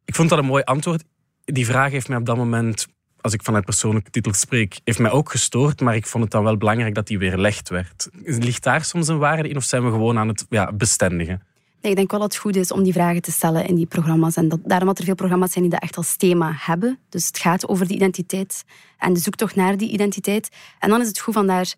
Ik 0.05 0.15
vond 0.15 0.29
dat 0.29 0.39
een 0.39 0.45
mooi 0.45 0.63
antwoord. 0.63 1.03
Die 1.45 1.65
vraag 1.65 1.91
heeft 1.91 2.07
mij 2.07 2.17
op 2.17 2.25
dat 2.25 2.37
moment, 2.37 2.87
als 3.21 3.33
ik 3.33 3.43
vanuit 3.43 3.65
persoonlijke 3.65 4.09
titel 4.09 4.33
spreek, 4.33 4.79
heeft 4.83 4.99
mij 4.99 5.11
ook 5.11 5.31
gestoord, 5.31 5.81
maar 5.81 5.95
ik 5.95 6.05
vond 6.05 6.23
het 6.23 6.33
dan 6.33 6.43
wel 6.43 6.57
belangrijk 6.57 6.95
dat 6.95 7.07
die 7.07 7.17
weerlegd 7.17 7.69
werd. 7.69 8.09
Ligt 8.23 8.63
daar 8.63 8.83
soms 8.83 9.07
een 9.07 9.17
waarde 9.17 9.49
in 9.49 9.55
of 9.55 9.63
zijn 9.63 9.83
we 9.83 9.89
gewoon 9.89 10.17
aan 10.17 10.27
het 10.27 10.45
ja, 10.49 10.71
bestendigen? 10.71 11.43
Nee, 11.81 11.91
ik 11.91 11.97
denk 11.97 12.11
wel 12.11 12.19
dat 12.19 12.33
het 12.33 12.41
goed 12.41 12.55
is 12.55 12.71
om 12.71 12.83
die 12.83 12.93
vragen 12.93 13.21
te 13.21 13.31
stellen 13.31 13.67
in 13.67 13.75
die 13.75 13.85
programma's. 13.85 14.35
En 14.35 14.49
dat, 14.49 14.59
daarom 14.63 14.87
dat 14.87 14.97
er 14.97 15.05
veel 15.05 15.15
programma's 15.15 15.51
zijn 15.51 15.63
die 15.63 15.73
dat 15.73 15.81
echt 15.81 15.97
als 15.97 16.15
thema 16.15 16.53
hebben. 16.55 16.99
Dus 17.09 17.27
het 17.27 17.37
gaat 17.37 17.67
over 17.67 17.87
die 17.87 17.95
identiteit 17.95 18.65
en 18.97 19.13
de 19.13 19.19
zoektocht 19.19 19.55
naar 19.55 19.77
die 19.77 19.89
identiteit. 19.89 20.49
En 20.79 20.89
dan 20.89 21.01
is 21.01 21.07
het 21.07 21.19
goed 21.19 21.33
van 21.33 21.47
daar 21.47 21.73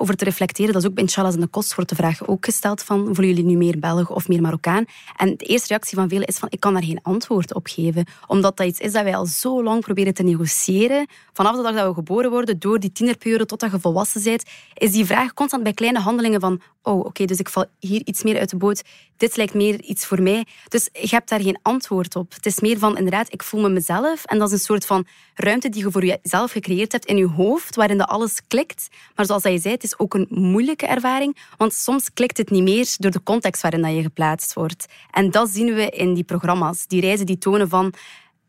over 0.00 0.16
te 0.16 0.24
reflecteren. 0.24 0.72
Dat 0.72 0.82
is 0.82 0.88
ook 0.88 0.94
bij 0.94 1.02
Inshallah 1.02 1.34
en 1.34 1.40
de 1.40 1.46
Kost 1.46 1.74
wordt 1.74 1.90
de 1.90 1.96
vraag 1.96 2.26
ook 2.26 2.44
gesteld 2.44 2.82
van 2.82 3.04
voelen 3.04 3.26
jullie 3.26 3.44
nu 3.44 3.56
meer 3.56 3.78
Belg 3.78 4.10
of 4.10 4.28
meer 4.28 4.40
Marokkaan? 4.40 4.84
En 5.16 5.36
de 5.36 5.44
eerste 5.44 5.68
reactie 5.68 5.96
van 5.96 6.08
velen 6.08 6.26
is 6.26 6.38
van 6.38 6.48
ik 6.50 6.60
kan 6.60 6.72
daar 6.72 6.84
geen 6.84 7.02
antwoord 7.02 7.54
op 7.54 7.66
geven. 7.66 8.06
Omdat 8.26 8.56
dat 8.56 8.66
iets 8.66 8.80
is 8.80 8.92
dat 8.92 9.02
wij 9.02 9.16
al 9.16 9.26
zo 9.26 9.62
lang 9.62 9.80
proberen 9.80 10.14
te 10.14 10.22
negociëren. 10.22 11.06
Vanaf 11.32 11.56
de 11.56 11.62
dag 11.62 11.74
dat 11.74 11.88
we 11.88 11.94
geboren 11.94 12.30
worden, 12.30 12.58
door 12.58 12.80
die 12.80 12.92
tienerperiode 12.92 13.46
totdat 13.46 13.70
je 13.70 13.80
volwassen 13.80 14.22
bent, 14.22 14.44
is 14.74 14.92
die 14.92 15.04
vraag 15.04 15.34
constant 15.34 15.62
bij 15.62 15.72
kleine 15.72 15.98
handelingen 15.98 16.40
van 16.40 16.60
oh, 16.82 17.04
oké, 17.04 17.24
dus 17.24 17.38
ik 17.38 17.48
val 17.48 17.64
hier 17.78 18.00
iets 18.04 18.22
meer 18.22 18.38
uit 18.38 18.50
de 18.50 18.56
boot. 18.56 18.82
Dit 19.16 19.36
lijkt 19.36 19.54
meer 19.54 19.82
iets 19.82 20.06
voor 20.06 20.22
mij. 20.22 20.46
Dus 20.68 20.88
je 20.92 21.08
hebt 21.08 21.28
daar 21.28 21.40
geen 21.40 21.58
antwoord 21.62 22.16
op. 22.16 22.34
Het 22.34 22.46
is 22.46 22.60
meer 22.60 22.78
van, 22.78 22.96
inderdaad, 22.96 23.32
ik 23.32 23.42
voel 23.42 23.60
me 23.60 23.68
mezelf. 23.68 24.24
En 24.24 24.38
dat 24.38 24.48
is 24.48 24.52
een 24.52 24.64
soort 24.64 24.86
van 24.86 25.06
ruimte 25.34 25.68
die 25.68 25.84
je 25.84 25.90
voor 25.90 26.04
jezelf 26.04 26.50
gecreëerd 26.50 26.92
hebt 26.92 27.04
in 27.04 27.16
je 27.16 27.28
hoofd, 27.28 27.76
waarin 27.76 27.98
dat 27.98 28.08
alles 28.08 28.40
klikt. 28.48 28.88
Maar 29.14 29.26
zoals 29.26 29.42
dat 29.42 29.52
je 29.52 29.58
zei, 29.58 29.74
het 29.74 29.82
is 29.82 29.89
ook 29.98 30.14
een 30.14 30.26
moeilijke 30.30 30.86
ervaring, 30.86 31.36
want 31.56 31.74
soms 31.74 32.12
klikt 32.12 32.36
het 32.36 32.50
niet 32.50 32.62
meer 32.62 32.94
door 32.98 33.10
de 33.10 33.22
context 33.22 33.62
waarin 33.62 33.82
dat 33.82 33.94
je 33.94 34.02
geplaatst 34.02 34.52
wordt. 34.52 34.86
En 35.10 35.30
dat 35.30 35.48
zien 35.48 35.74
we 35.74 35.90
in 35.90 36.14
die 36.14 36.24
programma's. 36.24 36.86
Die 36.86 37.00
reizen 37.00 37.26
die 37.26 37.38
tonen 37.38 37.68
van, 37.68 37.92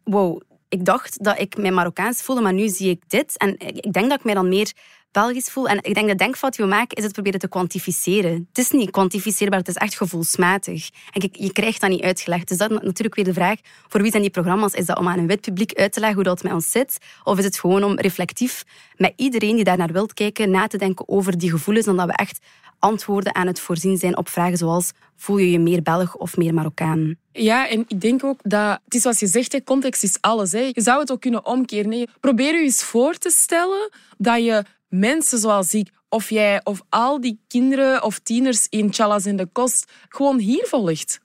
wow, 0.04 0.42
ik 0.70 0.86
dacht 0.86 1.24
dat 1.24 1.40
ik 1.40 1.58
mij 1.58 1.72
Marokkaans 1.72 2.22
voelde, 2.22 2.42
maar 2.42 2.54
nu 2.54 2.68
zie 2.68 2.90
ik 2.90 3.04
dit. 3.08 3.38
En 3.38 3.56
ik 3.60 3.94
denk 3.94 4.10
dat 4.10 4.20
ik 4.20 4.26
mij 4.26 4.34
dan 4.34 4.50
meer 4.50 4.72
Belgisch 5.12 5.50
voel. 5.50 5.68
En 5.68 5.78
ik 5.82 5.94
denk 5.94 6.08
de 6.08 6.16
denkfout 6.16 6.56
die 6.56 6.66
we 6.66 6.72
maken, 6.72 6.98
is 6.98 7.04
het 7.04 7.14
proberen 7.14 7.40
te 7.40 7.48
kwantificeren. 7.48 8.48
Het 8.48 8.58
is 8.58 8.72
niet 8.72 8.92
kwantificeerbaar, 8.92 9.60
het 9.60 9.68
is 9.68 9.76
echt 9.76 9.96
gevoelsmatig. 9.96 10.90
En 11.12 11.30
je, 11.32 11.52
krijgt 11.52 11.82
dat 11.82 11.90
niet 11.90 12.02
uitgelegd. 12.02 12.48
Dus 12.48 12.58
dat 12.58 12.72
is 12.72 12.78
natuurlijk 12.82 13.16
weer 13.16 13.26
de 13.26 13.34
vraag, 13.34 13.60
voor 13.88 14.02
wie 14.02 14.12
zijn 14.12 14.22
die 14.22 14.32
programma's? 14.32 14.74
Is 14.74 14.86
dat 14.86 15.00
om 15.00 15.08
aan 15.08 15.20
een 15.20 15.28
wit 15.28 15.42
publiek 15.42 15.74
uit 15.74 15.94
te 15.94 16.00
leggen 16.00 16.18
hoe 16.18 16.28
dat 16.28 16.44
met 16.44 16.54
ons 16.54 16.72
zit? 16.72 16.98
Of 17.24 17.38
is 17.38 17.46
het 17.46 17.60
gewoon 17.60 17.84
om 17.84 18.00
reflectief 18.00 18.64
met 18.96 19.14
iedereen 19.16 19.56
die 19.56 19.64
daar 19.64 19.78
naar 19.78 19.92
wilt 19.92 20.14
kijken, 20.14 20.52
na 20.52 20.68
te 20.68 20.78
denken 20.78 21.08
over 21.08 21.38
die 21.38 21.50
gevoelens, 21.50 21.86
dan 21.86 21.98
dat 21.98 22.06
we 22.06 22.14
echt 22.14 22.40
antwoorden 22.80 23.36
aan 23.36 23.48
het 23.48 23.60
voorzien 23.60 23.98
zijn 23.98 24.18
op 24.18 24.30
vragen 24.30 24.58
zoals 24.58 24.92
voel 25.16 25.38
je 25.38 25.52
je 25.52 25.60
meer 25.60 25.82
Belg 25.82 26.16
of 26.16 26.38
meer 26.38 26.54
Marokkaan? 26.54 27.16
Ja, 27.32 27.70
en 27.70 27.86
ik 27.88 28.02
denk 28.02 28.24
ook 28.24 28.40
dat, 28.44 28.80
het 28.84 28.94
is 28.94 29.02
zoals 29.02 29.20
je 29.20 29.28
zegt, 29.28 29.64
context 29.64 30.04
is 30.04 30.18
alles. 30.22 30.52
Hè. 30.52 30.70
Je 30.72 30.82
zou 30.82 31.00
het 31.00 31.12
ook 31.12 31.22
kunnen 31.22 31.46
omkeren. 31.46 32.10
Probeer 32.20 32.54
je 32.54 32.64
eens 32.64 32.84
voor 32.84 33.14
te 33.14 33.30
stellen 33.30 33.90
dat 34.18 34.44
je 34.44 34.64
mensen 34.92 35.40
zoals 35.40 35.74
ik, 35.74 35.90
of 36.10 36.30
jij, 36.30 36.62
of 36.64 36.82
al 36.90 37.22
die 37.22 37.40
kinderen 37.48 38.04
of 38.04 38.20
tieners 38.20 38.68
in 38.70 38.94
Chalas 38.94 39.26
in 39.26 39.38
de 39.38 39.46
Kost, 39.46 39.92
gewoon 40.10 40.40
hier 40.40 40.66
volgt. 40.66 41.20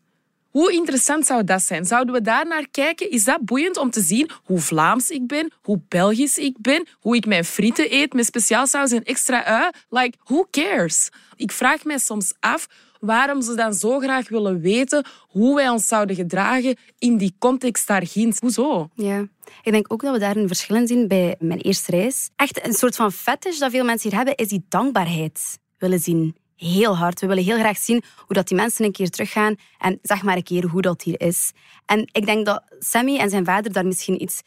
Hoe 0.50 0.72
interessant 0.72 1.26
zou 1.26 1.44
dat 1.44 1.62
zijn? 1.62 1.84
Zouden 1.84 2.14
we 2.14 2.20
daar 2.20 2.46
naar 2.46 2.68
kijken? 2.70 3.10
Is 3.10 3.24
dat 3.24 3.44
boeiend 3.44 3.76
om 3.76 3.90
te 3.90 4.00
zien 4.00 4.30
hoe 4.44 4.58
Vlaams 4.58 5.10
ik 5.10 5.26
ben, 5.26 5.52
hoe 5.62 5.80
Belgisch 5.88 6.38
ik 6.38 6.56
ben, 6.60 6.86
hoe 7.00 7.16
ik 7.16 7.26
mijn 7.26 7.44
frieten 7.44 7.94
eet 7.94 8.12
met 8.12 8.26
speciaal 8.26 8.66
saus 8.66 8.92
en 8.92 9.02
extra 9.02 9.44
ui? 9.44 9.70
Like, 9.88 10.18
who 10.24 10.46
cares? 10.50 11.08
Ik 11.36 11.52
vraag 11.52 11.84
mij 11.84 11.98
soms 11.98 12.34
af 12.40 12.66
waarom 13.06 13.42
ze 13.42 13.54
dan 13.54 13.74
zo 13.74 13.98
graag 13.98 14.28
willen 14.28 14.60
weten 14.60 15.06
hoe 15.28 15.54
wij 15.54 15.68
ons 15.68 15.86
zouden 15.86 16.16
gedragen 16.16 16.76
in 16.98 17.16
die 17.16 17.34
context 17.38 17.86
daar 17.86 18.06
ginds. 18.06 18.40
Hoezo? 18.40 18.88
Ja. 18.94 19.26
Ik 19.62 19.72
denk 19.72 19.92
ook 19.92 20.02
dat 20.02 20.12
we 20.12 20.18
daar 20.18 20.36
een 20.36 20.46
verschil 20.46 20.76
in 20.76 20.86
zien 20.86 21.08
bij 21.08 21.36
mijn 21.38 21.60
eerste 21.60 21.90
reis. 21.90 22.30
Echt 22.36 22.66
een 22.66 22.72
soort 22.72 22.96
van 22.96 23.12
fetish 23.12 23.58
dat 23.58 23.70
veel 23.70 23.84
mensen 23.84 24.08
hier 24.08 24.18
hebben, 24.18 24.36
is 24.36 24.48
die 24.48 24.64
dankbaarheid 24.68 25.58
willen 25.78 26.00
zien. 26.00 26.36
Heel 26.56 26.96
hard. 26.96 27.20
We 27.20 27.26
willen 27.26 27.44
heel 27.44 27.58
graag 27.58 27.78
zien 27.78 28.02
hoe 28.16 28.36
dat 28.36 28.48
die 28.48 28.56
mensen 28.56 28.84
een 28.84 28.92
keer 28.92 29.10
teruggaan 29.10 29.54
en 29.78 29.98
zeg 30.02 30.22
maar 30.22 30.36
een 30.36 30.42
keer 30.42 30.66
hoe 30.66 30.82
dat 30.82 31.02
hier 31.02 31.20
is. 31.20 31.52
En 31.86 32.00
ik 32.12 32.26
denk 32.26 32.46
dat 32.46 32.62
Sammy 32.78 33.18
en 33.18 33.30
zijn 33.30 33.44
vader 33.44 33.72
daar 33.72 33.86
misschien 33.86 34.22
iets 34.22 34.42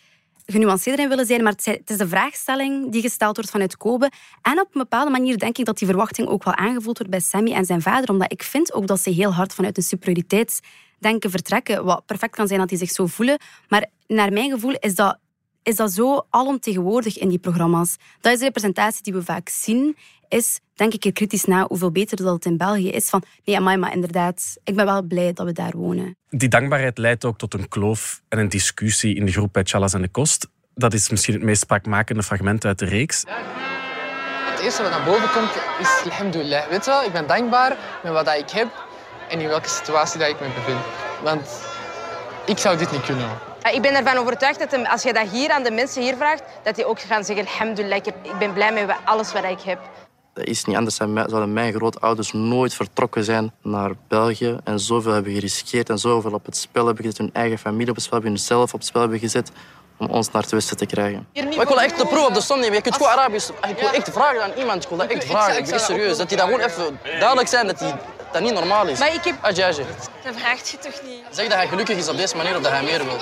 genuanceerder 0.51 1.03
in 1.03 1.09
willen 1.09 1.25
zijn, 1.25 1.43
maar 1.43 1.53
het 1.63 1.89
is 1.89 1.97
de 1.97 2.07
vraagstelling 2.07 2.91
die 2.91 3.01
gesteld 3.01 3.35
wordt 3.35 3.51
vanuit 3.51 3.77
Kobe. 3.77 4.11
En 4.41 4.59
op 4.59 4.67
een 4.73 4.81
bepaalde 4.81 5.11
manier 5.11 5.37
denk 5.37 5.57
ik 5.57 5.65
dat 5.65 5.77
die 5.77 5.87
verwachting 5.87 6.27
ook 6.27 6.43
wel 6.43 6.55
aangevoeld 6.55 6.97
wordt 6.97 7.11
bij 7.11 7.19
Sammy 7.19 7.53
en 7.53 7.65
zijn 7.65 7.81
vader, 7.81 8.09
omdat 8.09 8.31
ik 8.31 8.43
vind 8.43 8.73
ook 8.73 8.87
dat 8.87 8.99
ze 8.99 9.09
heel 9.09 9.33
hard 9.33 9.53
vanuit 9.53 9.77
een 9.77 9.83
superioriteitsdenken 9.83 11.29
vertrekken, 11.29 11.85
wat 11.85 12.05
perfect 12.05 12.35
kan 12.35 12.47
zijn 12.47 12.59
dat 12.59 12.69
die 12.69 12.77
zich 12.77 12.91
zo 12.91 13.05
voelen. 13.05 13.37
Maar 13.67 13.85
naar 14.07 14.33
mijn 14.33 14.51
gevoel 14.51 14.75
is 14.79 14.95
dat 14.95 15.17
is 15.63 15.75
dat 15.75 15.91
zo 15.91 16.25
alomtegenwoordig 16.29 17.17
in 17.17 17.29
die 17.29 17.39
programma's. 17.39 17.97
Dat 18.21 18.33
is 18.33 18.39
de 18.39 18.45
representatie 18.45 19.03
die 19.03 19.13
we 19.13 19.23
vaak 19.23 19.49
zien. 19.49 19.97
Is, 20.27 20.59
denk 20.73 20.93
ik 20.93 21.05
er 21.05 21.11
kritisch 21.11 21.45
na 21.45 21.65
hoeveel 21.67 21.91
beter 21.91 22.17
dat 22.17 22.33
het 22.33 22.45
in 22.45 22.57
België 22.57 22.89
is. 22.89 23.09
Van, 23.09 23.23
nee, 23.45 23.55
amai, 23.55 23.77
maar 23.77 23.93
inderdaad, 23.93 24.57
ik 24.63 24.75
ben 24.75 24.85
wel 24.85 25.01
blij 25.01 25.33
dat 25.33 25.45
we 25.45 25.51
daar 25.51 25.77
wonen. 25.77 26.15
Die 26.29 26.49
dankbaarheid 26.49 26.97
leidt 26.97 27.25
ook 27.25 27.37
tot 27.37 27.53
een 27.53 27.67
kloof 27.67 28.21
en 28.27 28.39
een 28.39 28.49
discussie 28.49 29.15
in 29.15 29.25
de 29.25 29.31
groep 29.31 29.53
bij 29.53 29.63
Chalas 29.63 29.93
en 29.93 30.01
de 30.01 30.07
Kost. 30.07 30.47
Dat 30.73 30.93
is 30.93 31.09
misschien 31.09 31.33
het 31.33 31.43
meest 31.43 31.61
spraakmakende 31.61 32.23
fragment 32.23 32.65
uit 32.65 32.79
de 32.79 32.85
reeks. 32.85 33.23
Het 34.59 34.59
eerste 34.59 34.81
wat 34.81 34.91
naar 34.91 35.03
boven 35.03 35.31
komt 35.31 35.51
is 35.79 36.11
alhamdulillah. 36.11 36.67
Weet 36.67 36.85
je 36.85 36.91
wel, 36.91 37.03
ik 37.03 37.11
ben 37.11 37.27
dankbaar 37.27 37.77
met 38.03 38.11
wat 38.11 38.27
ik 38.27 38.49
heb 38.49 38.87
en 39.29 39.39
in 39.39 39.47
welke 39.47 39.69
situatie 39.69 40.19
dat 40.19 40.29
ik 40.29 40.39
me 40.39 40.47
bevind. 40.55 40.79
Want 41.23 41.61
ik 42.49 42.57
zou 42.57 42.77
dit 42.77 42.91
niet 42.91 43.01
kunnen. 43.01 43.29
Ik 43.71 43.81
ben 43.81 43.95
ervan 43.95 44.17
overtuigd 44.17 44.59
dat 44.59 44.87
als 44.87 45.03
je 45.03 45.13
dat 45.13 45.27
hier 45.27 45.51
aan 45.51 45.63
de 45.63 45.71
mensen 45.71 46.01
hier 46.01 46.15
vraagt, 46.15 46.43
dat 46.63 46.75
die 46.75 46.85
ook 46.85 46.99
gaan 46.99 47.23
zeggen, 47.23 47.45
alhamdulillah, 47.45 47.97
ik 47.97 48.37
ben 48.39 48.53
blij 48.53 48.73
met 48.73 48.95
alles 49.05 49.33
wat 49.33 49.43
ik 49.43 49.61
heb. 49.61 49.79
Dat 50.33 50.45
is 50.45 50.65
niet 50.65 50.75
anders. 50.75 50.95
Zouden 50.95 51.53
mijn 51.53 51.73
grootouders 51.73 52.31
nooit 52.31 52.73
vertrokken 52.73 53.23
zijn 53.23 53.51
naar 53.61 53.91
België 54.07 54.57
en 54.63 54.79
zoveel 54.79 55.11
hebben 55.11 55.33
geriskeerd 55.33 55.89
en 55.89 55.97
zoveel 55.97 56.31
op 56.31 56.45
het 56.45 56.57
spel 56.57 56.85
hebben 56.85 57.03
gezet, 57.03 57.17
hun 57.17 57.29
eigen 57.33 57.57
familie 57.57 57.89
op 57.89 57.95
het 57.95 58.03
spel 58.03 58.17
hebben, 58.19 58.35
hunzelf 58.35 58.73
op 58.73 58.79
het 58.79 58.87
spel 58.87 59.01
hebben 59.01 59.19
gezet 59.19 59.51
om 59.97 60.07
ons 60.07 60.31
naar 60.31 60.41
het 60.41 60.51
westen 60.51 60.77
te 60.77 60.85
krijgen. 60.85 61.27
Maar 61.33 61.43
ik 61.43 61.67
wil 61.67 61.81
echt 61.81 61.97
de 61.97 62.05
proef 62.05 62.27
op 62.27 62.33
de 62.33 62.41
som 62.41 62.59
nemen. 62.59 62.75
Je 62.75 62.81
kunt 62.81 62.95
gewoon 62.95 63.11
Arabisch... 63.11 63.49
Ik 63.69 63.79
wil 63.79 63.89
echt 63.89 64.09
vragen 64.09 64.43
aan 64.43 64.51
iemand. 64.57 64.83
Ik 64.83 64.89
wil 64.89 64.97
dat 64.97 65.07
echt 65.07 65.25
vragen. 65.25 65.57
Ik 65.57 65.69
ben 65.69 65.79
serieus. 65.79 66.17
Dat 66.17 66.29
die 66.29 66.37
dat 66.37 66.45
gewoon 66.45 66.61
even 66.61 66.99
duidelijk 67.03 67.47
zijn 67.47 67.67
dat 67.67 67.79
die 67.79 67.93
dat 68.31 68.41
niet 68.41 68.53
normaal 68.53 68.87
is. 68.87 68.99
Maar 68.99 69.13
ik 69.13 69.23
heb... 69.23 69.35
Adjaje. 69.41 69.83
Dat 70.23 70.35
vraagt 70.35 70.69
je 70.69 70.77
toch 70.77 71.01
niet? 71.03 71.23
Zeg 71.31 71.47
dat 71.47 71.57
hij 71.57 71.67
gelukkig 71.67 71.97
is 71.97 72.09
op 72.09 72.17
deze 72.17 72.35
manier 72.35 72.55
of 72.55 72.61
dat 72.61 72.71
hij 72.71 72.83
meer 72.83 73.03
wil. 73.03 73.17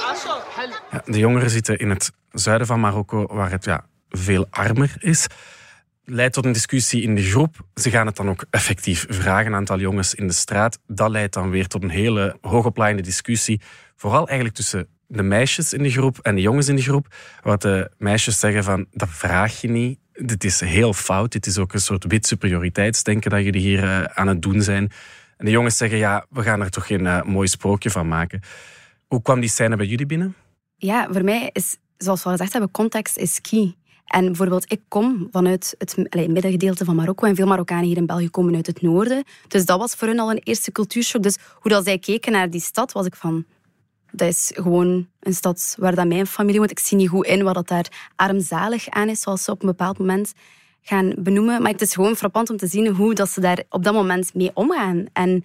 Ja, 0.91 1.01
de 1.05 1.17
jongeren 1.17 1.49
zitten 1.49 1.77
in 1.77 1.89
het 1.89 2.11
zuiden 2.31 2.67
van 2.67 2.79
Marokko, 2.79 3.27
waar 3.27 3.51
het 3.51 3.65
ja, 3.65 3.85
veel 4.09 4.47
armer 4.49 4.95
is. 4.99 5.27
Leidt 6.03 6.33
tot 6.33 6.45
een 6.45 6.51
discussie 6.51 7.01
in 7.01 7.15
de 7.15 7.23
groep. 7.23 7.55
Ze 7.75 7.89
gaan 7.89 8.05
het 8.05 8.15
dan 8.15 8.29
ook 8.29 8.45
effectief 8.49 9.05
vragen, 9.09 9.45
een 9.45 9.55
aantal 9.55 9.79
jongens 9.79 10.15
in 10.15 10.27
de 10.27 10.33
straat. 10.33 10.79
Dat 10.87 11.09
leidt 11.09 11.33
dan 11.33 11.49
weer 11.49 11.67
tot 11.67 11.83
een 11.83 11.89
hele 11.89 12.37
hoogopleidende 12.41 13.03
discussie. 13.03 13.61
Vooral 13.95 14.27
eigenlijk 14.27 14.55
tussen 14.55 14.87
de 15.07 15.23
meisjes 15.23 15.73
in 15.73 15.83
de 15.83 15.91
groep 15.91 16.19
en 16.21 16.35
de 16.35 16.41
jongens 16.41 16.67
in 16.67 16.75
de 16.75 16.81
groep. 16.81 17.07
Wat 17.41 17.61
de 17.61 17.91
meisjes 17.97 18.39
zeggen 18.39 18.63
van, 18.63 18.85
dat 18.91 19.09
vraag 19.11 19.61
je 19.61 19.69
niet. 19.69 19.99
Dit 20.17 20.43
is 20.43 20.59
heel 20.59 20.93
fout. 20.93 21.31
Dit 21.31 21.45
is 21.45 21.57
ook 21.57 21.73
een 21.73 21.79
soort 21.79 22.03
wit 22.03 22.27
superioriteitsdenken 22.27 23.31
dat 23.31 23.43
jullie 23.43 23.61
hier 23.61 23.83
uh, 23.83 24.03
aan 24.03 24.27
het 24.27 24.41
doen 24.41 24.61
zijn. 24.61 24.91
En 25.37 25.45
de 25.45 25.51
jongens 25.51 25.77
zeggen, 25.77 25.97
ja, 25.97 26.25
we 26.29 26.41
gaan 26.41 26.61
er 26.61 26.69
toch 26.69 26.87
geen 26.87 27.03
uh, 27.03 27.23
mooi 27.23 27.47
sprookje 27.47 27.89
van 27.89 28.07
maken. 28.07 28.41
Hoe 29.07 29.21
kwam 29.21 29.39
die 29.39 29.49
scène 29.49 29.75
bij 29.75 29.85
jullie 29.85 30.05
binnen? 30.05 30.35
Ja, 30.75 31.07
voor 31.11 31.23
mij 31.23 31.49
is, 31.53 31.77
zoals 31.97 32.19
we 32.23 32.25
al 32.25 32.31
gezegd 32.31 32.51
hebben, 32.51 32.71
context 32.71 33.17
is 33.17 33.41
key. 33.41 33.75
En 34.05 34.25
bijvoorbeeld, 34.25 34.71
ik 34.71 34.81
kom 34.87 35.27
vanuit 35.31 35.75
het 35.77 35.97
middengedeelte 36.13 36.85
van 36.85 36.95
Marokko 36.95 37.27
en 37.27 37.35
veel 37.35 37.47
Marokkanen 37.47 37.85
hier 37.85 37.97
in 37.97 38.05
België 38.05 38.29
komen 38.29 38.55
uit 38.55 38.67
het 38.67 38.81
noorden. 38.81 39.23
Dus 39.47 39.65
dat 39.65 39.79
was 39.79 39.93
voor 39.93 40.07
hen 40.07 40.19
al 40.19 40.31
een 40.31 40.41
eerste 40.43 40.71
cultuurshock. 40.71 41.23
Dus 41.23 41.37
hoe 41.53 41.71
dat 41.71 41.83
zij 41.83 41.99
keken 41.99 42.31
naar 42.31 42.49
die 42.49 42.61
stad, 42.61 42.91
was 42.91 43.05
ik 43.05 43.15
van... 43.15 43.45
Dat 44.11 44.27
is 44.27 44.51
gewoon 44.55 45.07
een 45.19 45.33
stad 45.33 45.75
waar 45.79 45.95
dat 45.95 46.07
mijn 46.07 46.27
familie 46.27 46.59
woont. 46.59 46.71
Ik 46.71 46.79
zie 46.79 46.97
niet 46.97 47.09
goed 47.09 47.25
in 47.25 47.43
wat 47.43 47.53
dat 47.53 47.67
daar 47.67 48.11
armzalig 48.15 48.89
aan 48.89 49.09
is, 49.09 49.21
zoals 49.21 49.43
ze 49.43 49.51
op 49.51 49.61
een 49.61 49.67
bepaald 49.67 49.97
moment 49.97 50.33
gaan 50.81 51.13
benoemen. 51.17 51.61
Maar 51.61 51.71
het 51.71 51.81
is 51.81 51.93
gewoon 51.93 52.15
frappant 52.15 52.49
om 52.49 52.57
te 52.57 52.67
zien 52.67 52.87
hoe 52.87 53.13
dat 53.13 53.29
ze 53.29 53.41
daar 53.41 53.63
op 53.69 53.83
dat 53.83 53.93
moment 53.93 54.33
mee 54.33 54.51
omgaan. 54.53 55.05
En 55.13 55.43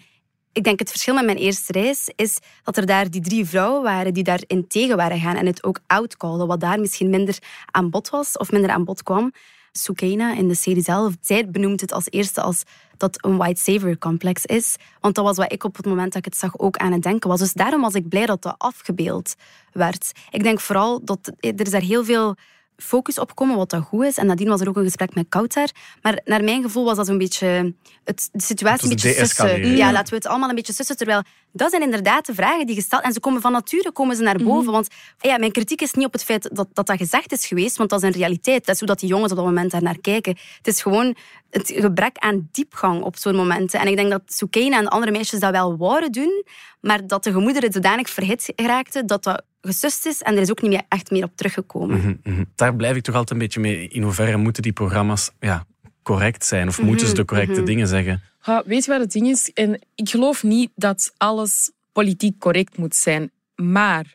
ik 0.52 0.64
denk 0.64 0.78
het 0.78 0.90
verschil 0.90 1.14
met 1.14 1.24
mijn 1.24 1.36
eerste 1.36 1.72
reis 1.72 2.10
is 2.16 2.38
dat 2.62 2.76
er 2.76 2.86
daar 2.86 3.10
die 3.10 3.20
drie 3.20 3.44
vrouwen 3.44 3.82
waren 3.82 4.14
die 4.14 4.24
daarin 4.24 4.66
tegen 4.68 4.96
waren 4.96 5.20
gaan 5.20 5.36
en 5.36 5.46
het 5.46 5.64
ook 5.64 5.80
outcallen, 5.86 6.46
wat 6.46 6.60
daar 6.60 6.80
misschien 6.80 7.10
minder 7.10 7.38
aan 7.70 7.90
bod 7.90 8.10
was 8.10 8.36
of 8.36 8.52
minder 8.52 8.70
aan 8.70 8.84
bod 8.84 9.02
kwam. 9.02 9.32
Soukaina 9.72 10.34
in 10.34 10.48
de 10.48 10.54
serie 10.54 10.82
zelf, 10.82 11.14
zij 11.20 11.50
benoemt 11.50 11.80
het 11.80 11.92
als 11.92 12.06
eerste 12.10 12.40
als 12.40 12.62
dat 12.96 13.24
een 13.24 13.36
white 13.36 13.60
savior 13.60 13.98
complex 13.98 14.44
is. 14.44 14.76
Want 15.00 15.14
dat 15.14 15.24
was 15.24 15.36
wat 15.36 15.52
ik 15.52 15.64
op 15.64 15.76
het 15.76 15.86
moment 15.86 16.12
dat 16.12 16.26
ik 16.26 16.32
het 16.32 16.36
zag 16.36 16.58
ook 16.58 16.76
aan 16.76 16.92
het 16.92 17.02
denken 17.02 17.28
was. 17.28 17.38
Dus 17.38 17.52
daarom 17.52 17.80
was 17.80 17.94
ik 17.94 18.08
blij 18.08 18.26
dat 18.26 18.42
dat 18.42 18.54
afgebeeld 18.58 19.34
werd. 19.72 20.12
Ik 20.30 20.42
denk 20.42 20.60
vooral 20.60 21.04
dat 21.04 21.32
er 21.40 21.60
is 21.60 21.70
daar 21.70 21.80
heel 21.80 22.04
veel 22.04 22.36
focus 22.82 23.18
op 23.18 23.34
komen, 23.34 23.56
wat 23.56 23.70
dat 23.70 23.82
goed 23.82 24.04
is. 24.04 24.16
En 24.16 24.26
nadien 24.26 24.48
was 24.48 24.60
er 24.60 24.68
ook 24.68 24.76
een 24.76 24.84
gesprek 24.84 25.14
met 25.14 25.26
Kouter. 25.28 25.70
Maar 26.02 26.20
naar 26.24 26.44
mijn 26.44 26.62
gevoel 26.62 26.84
was 26.84 26.96
dat 26.96 27.06
zo'n 27.06 27.18
beetje 27.18 27.74
het, 28.04 28.28
de 28.32 28.42
situatie 28.42 28.84
een 28.84 28.94
beetje 28.94 29.14
sussen. 29.14 29.76
Ja, 29.76 29.92
laten 29.92 30.08
we 30.08 30.14
het 30.14 30.26
allemaal 30.26 30.48
een 30.48 30.54
beetje 30.54 30.72
sussen. 30.72 30.96
Terwijl 30.96 31.22
dat 31.52 31.70
zijn 31.70 31.82
inderdaad 31.82 32.26
de 32.26 32.34
vragen 32.34 32.66
die 32.66 32.74
gesteld... 32.74 33.02
En 33.02 33.12
ze 33.12 33.20
komen 33.20 33.40
van 33.40 33.52
nature 33.52 33.92
komen 33.92 34.16
ze 34.16 34.22
naar 34.22 34.36
boven. 34.36 34.64
Mhm. 34.64 34.72
Want 34.72 34.88
ja, 35.18 35.38
mijn 35.38 35.52
kritiek 35.52 35.80
is 35.80 35.92
niet 35.92 36.06
op 36.06 36.12
het 36.12 36.24
feit 36.24 36.48
dat, 36.52 36.68
dat 36.72 36.86
dat 36.86 36.96
gezegd 36.96 37.32
is 37.32 37.46
geweest, 37.46 37.76
want 37.76 37.90
dat 37.90 38.02
is 38.02 38.08
een 38.08 38.20
realiteit. 38.20 38.66
Dat 38.66 38.74
is 38.74 38.80
hoe 38.80 38.88
dat 38.88 39.00
die 39.00 39.08
jongens 39.08 39.30
op 39.30 39.36
dat 39.36 39.46
moment 39.46 39.70
daar 39.70 39.82
naar 39.82 40.00
kijken. 40.00 40.36
Het 40.56 40.66
is 40.66 40.82
gewoon 40.82 41.16
het 41.50 41.72
gebrek 41.74 42.18
aan 42.18 42.48
diepgang 42.52 43.02
op 43.02 43.16
zo'n 43.16 43.36
momenten. 43.36 43.80
En 43.80 43.86
ik 43.86 43.96
denk 43.96 44.10
dat 44.10 44.22
Soukaina 44.26 44.78
en 44.78 44.88
andere 44.88 45.12
meisjes 45.12 45.40
dat 45.40 45.50
wel 45.50 45.76
wouden 45.76 46.12
doen, 46.12 46.44
maar 46.80 47.06
dat 47.06 47.24
de 47.24 47.32
gemoederen 47.32 47.72
zodanig 47.72 48.10
verhit 48.10 48.52
geraakten 48.56 49.06
dat 49.06 49.24
dat 49.24 49.42
gesust 49.62 50.06
is 50.06 50.22
en 50.22 50.34
er 50.34 50.40
is 50.40 50.50
ook 50.50 50.62
niet 50.62 50.70
meer 50.70 50.82
echt 50.88 51.10
meer 51.10 51.24
op 51.24 51.32
teruggekomen. 51.36 52.00
Mm 52.00 52.20
-hmm. 52.34 52.46
Daar 52.54 52.76
blijf 52.76 52.96
ik 52.96 53.02
toch 53.02 53.14
altijd 53.14 53.30
een 53.30 53.44
beetje 53.46 53.60
mee. 53.60 53.88
In 53.88 54.02
hoeverre 54.02 54.36
moeten 54.36 54.62
die 54.62 54.72
programma's 54.72 55.30
ja, 55.40 55.66
correct 56.02 56.44
zijn? 56.44 56.68
Of 56.68 56.82
moeten 56.82 57.06
ze 57.06 57.14
de 57.14 57.24
correcte 57.24 57.50
Mm 57.52 57.56
-hmm. 57.58 57.66
dingen 57.66 57.88
zeggen? 57.88 58.22
Ja, 58.42 58.62
weet 58.66 58.84
je 58.84 58.90
wat 58.90 59.00
het 59.00 59.12
ding 59.12 59.26
is? 59.28 59.52
En 59.52 59.80
ik 59.94 60.08
geloof 60.08 60.42
niet 60.42 60.70
dat 60.74 61.12
alles 61.16 61.70
politiek 61.92 62.38
correct 62.38 62.76
moet 62.78 62.94
zijn. 62.94 63.30
Maar 63.56 64.14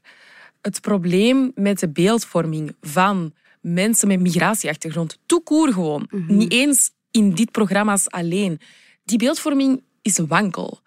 het 0.62 0.82
probleem 0.82 1.52
met 1.56 1.80
de 1.80 1.90
beeldvorming 1.90 2.76
van 2.82 3.34
mensen 3.62 4.08
met 4.08 4.20
migratieachtergrond, 4.20 5.20
toekoer 5.26 5.74
gewoon, 5.74 6.08
Mhm. 6.10 6.36
niet 6.38 6.52
eens 6.52 6.92
in 7.12 7.34
dit 7.34 7.52
programma's 7.52 8.10
alleen. 8.10 8.60
Die 9.04 9.18
beeldvorming 9.18 9.82
is 10.02 10.18
wankel. 10.28 10.80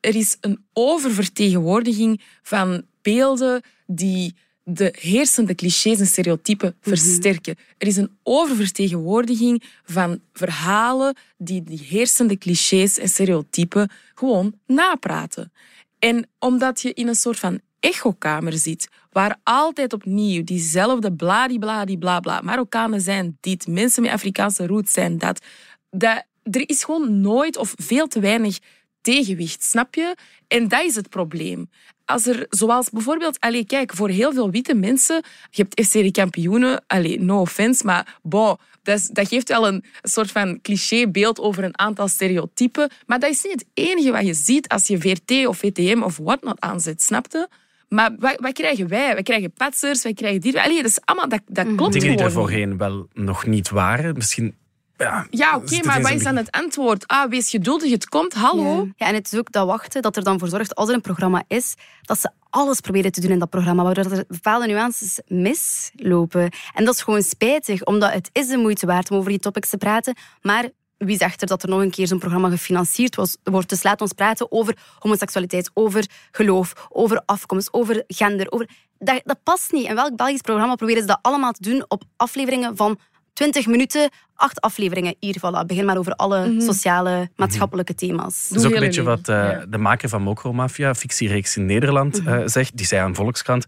Er 0.00 0.14
is 0.16 0.36
een 0.40 0.64
oververtegenwoordiging 0.72 2.22
van 2.42 2.82
beelden 3.06 3.62
die 3.86 4.34
de 4.62 4.94
heersende 5.00 5.54
clichés 5.54 6.00
en 6.00 6.06
stereotypen 6.06 6.76
versterken. 6.80 7.56
Er 7.78 7.86
is 7.86 7.96
een 7.96 8.10
oververtegenwoordiging 8.22 9.62
van 9.84 10.20
verhalen 10.32 11.16
die 11.38 11.62
die 11.62 11.80
heersende 11.88 12.38
clichés 12.38 12.98
en 12.98 13.08
stereotypen 13.08 13.90
gewoon 14.14 14.54
napraten. 14.66 15.52
En 15.98 16.28
omdat 16.38 16.80
je 16.80 16.92
in 16.94 17.08
een 17.08 17.14
soort 17.14 17.38
van 17.38 17.60
echokamer 17.80 18.52
zit, 18.52 18.88
waar 19.10 19.40
altijd 19.42 19.92
opnieuw 19.92 20.44
diezelfde 20.44 21.12
bladibladibla, 21.12 22.40
Marokkanen 22.42 23.00
zijn 23.00 23.38
dit, 23.40 23.66
mensen 23.66 24.02
met 24.02 24.12
Afrikaanse 24.12 24.66
roots 24.66 24.92
zijn 24.92 25.18
dat, 25.18 25.44
dat 25.90 26.24
er 26.42 26.68
is 26.68 26.84
gewoon 26.84 27.20
nooit 27.20 27.56
of 27.56 27.74
veel 27.76 28.06
te 28.06 28.20
weinig 28.20 28.58
tegenwicht, 29.00 29.62
snap 29.62 29.94
je? 29.94 30.16
En 30.48 30.68
dat 30.68 30.84
is 30.84 30.94
het 30.94 31.08
probleem. 31.08 31.70
Als 32.06 32.26
er, 32.26 32.46
zoals 32.48 32.90
bijvoorbeeld, 32.90 33.40
allez, 33.40 33.64
kijk, 33.66 33.94
voor 33.94 34.08
heel 34.08 34.32
veel 34.32 34.50
witte 34.50 34.74
mensen, 34.74 35.22
je 35.50 35.66
hebt 35.68 35.88
FC 35.88 36.12
kampioenen, 36.12 36.84
allez, 36.86 37.16
no 37.18 37.40
offense, 37.40 37.84
maar 37.84 38.18
bon, 38.22 38.56
dat, 38.82 38.98
is, 38.98 39.08
dat 39.08 39.28
geeft 39.28 39.48
wel 39.48 39.66
een 39.66 39.84
soort 40.02 40.30
van 40.30 40.60
clichébeeld 40.62 41.40
over 41.40 41.64
een 41.64 41.78
aantal 41.78 42.08
stereotypen, 42.08 42.90
maar 43.06 43.18
dat 43.18 43.30
is 43.30 43.42
niet 43.42 43.52
het 43.52 43.66
enige 43.74 44.10
wat 44.10 44.26
je 44.26 44.34
ziet 44.34 44.68
als 44.68 44.86
je 44.86 44.98
VRT 44.98 45.46
of 45.46 45.58
VTM 45.58 46.02
of 46.02 46.16
whatnot 46.16 46.60
aanzet, 46.60 47.02
snap 47.02 47.26
je? 47.30 47.48
Maar 47.88 48.14
wat, 48.18 48.36
wat 48.40 48.52
krijgen 48.52 48.88
wij? 48.88 49.14
Wij 49.14 49.22
krijgen 49.22 49.52
patsers, 49.52 50.02
wij 50.02 50.14
krijgen. 50.14 50.62
Allee, 50.62 50.76
dat 50.76 50.90
is 50.90 51.00
allemaal, 51.04 51.28
dat, 51.28 51.40
dat 51.46 51.66
klopt 51.76 51.92
Dingen 51.92 52.16
die 52.16 52.24
er 52.24 52.32
voorheen 52.32 52.76
wel 52.76 53.08
nog 53.12 53.46
niet 53.46 53.70
waren. 53.70 54.14
Misschien 54.14 54.54
Ja, 54.96 55.26
Ja, 55.30 55.56
oké, 55.56 55.84
maar 55.84 56.02
wat 56.02 56.10
is 56.10 56.22
dan 56.22 56.36
het 56.36 56.50
antwoord? 56.50 57.06
Ah, 57.06 57.30
wees 57.30 57.50
geduldig, 57.50 57.90
het 57.90 58.08
komt, 58.08 58.34
hallo. 58.34 58.76
Ja. 58.76 58.92
ja, 58.96 59.06
en 59.06 59.14
het 59.14 59.32
is 59.32 59.38
ook 59.38 59.52
dat 59.52 59.66
wachten 59.66 60.02
dat 60.02 60.16
er 60.16 60.24
dan 60.24 60.38
voor 60.38 60.48
zorgt, 60.48 60.74
als 60.74 60.88
er 60.88 60.94
een 60.94 61.00
programma 61.00 61.42
is, 61.48 61.74
dat 62.02 62.20
ze 62.20 62.30
alles 62.50 62.80
proberen 62.80 63.12
te 63.12 63.20
doen 63.20 63.30
in 63.30 63.38
dat 63.38 63.50
programma, 63.50 63.82
waardoor 63.82 64.12
er 64.12 64.24
bepaalde 64.28 64.66
nuances 64.66 65.20
mislopen. 65.26 66.50
En 66.74 66.84
dat 66.84 66.94
is 66.94 67.02
gewoon 67.02 67.22
spijtig, 67.22 67.84
omdat 67.84 68.12
het 68.12 68.30
is 68.32 68.48
de 68.48 68.56
moeite 68.56 68.86
waard 68.86 69.10
om 69.10 69.16
over 69.16 69.30
die 69.30 69.38
topics 69.38 69.68
te 69.68 69.76
praten, 69.76 70.16
maar 70.42 70.68
wie 70.98 71.16
zegt 71.16 71.40
er 71.40 71.46
dat 71.46 71.62
er 71.62 71.68
nog 71.68 71.80
een 71.80 71.90
keer 71.90 72.06
zo'n 72.06 72.18
programma 72.18 72.48
gefinancierd 72.48 73.16
was, 73.16 73.36
wordt? 73.42 73.68
Dus 73.68 73.82
laat 73.82 74.00
ons 74.00 74.12
praten 74.12 74.52
over 74.52 74.76
homoseksualiteit, 74.98 75.70
over 75.74 76.06
geloof, 76.30 76.72
over 76.88 77.22
afkomst, 77.26 77.72
over 77.72 78.04
gender. 78.06 78.50
Over... 78.50 78.68
Dat, 78.98 79.20
dat 79.24 79.42
past 79.42 79.72
niet. 79.72 79.86
In 79.86 79.94
welk 79.94 80.16
Belgisch 80.16 80.40
programma 80.40 80.74
proberen 80.74 81.00
ze 81.00 81.08
dat 81.08 81.18
allemaal 81.22 81.52
te 81.52 81.62
doen 81.62 81.84
op 81.88 82.02
afleveringen 82.16 82.76
van 82.76 82.98
20 83.36 83.66
minuten, 83.66 84.10
acht 84.34 84.60
afleveringen. 84.60 85.14
Hier, 85.20 85.36
voilà. 85.38 85.66
Begin 85.66 85.84
maar 85.84 85.96
over 85.98 86.12
alle 86.12 86.54
sociale, 86.58 87.28
maatschappelijke 87.36 87.94
thema's. 87.94 88.48
Dat 88.48 88.58
is 88.58 88.66
ook 88.66 88.74
een 88.74 88.80
beetje 88.80 89.02
wat 89.02 89.28
eh, 89.28 89.50
de 89.68 89.78
maker 89.78 90.08
van 90.08 90.22
Mokromafia, 90.22 90.94
fictiereeks 90.94 91.56
in 91.56 91.66
Nederland, 91.66 92.22
Mhm. 92.22 92.28
eh, 92.34 92.42
zegt. 92.46 92.76
Die 92.76 92.86
zei 92.86 93.00
aan 93.02 93.14
Volkskrant... 93.14 93.66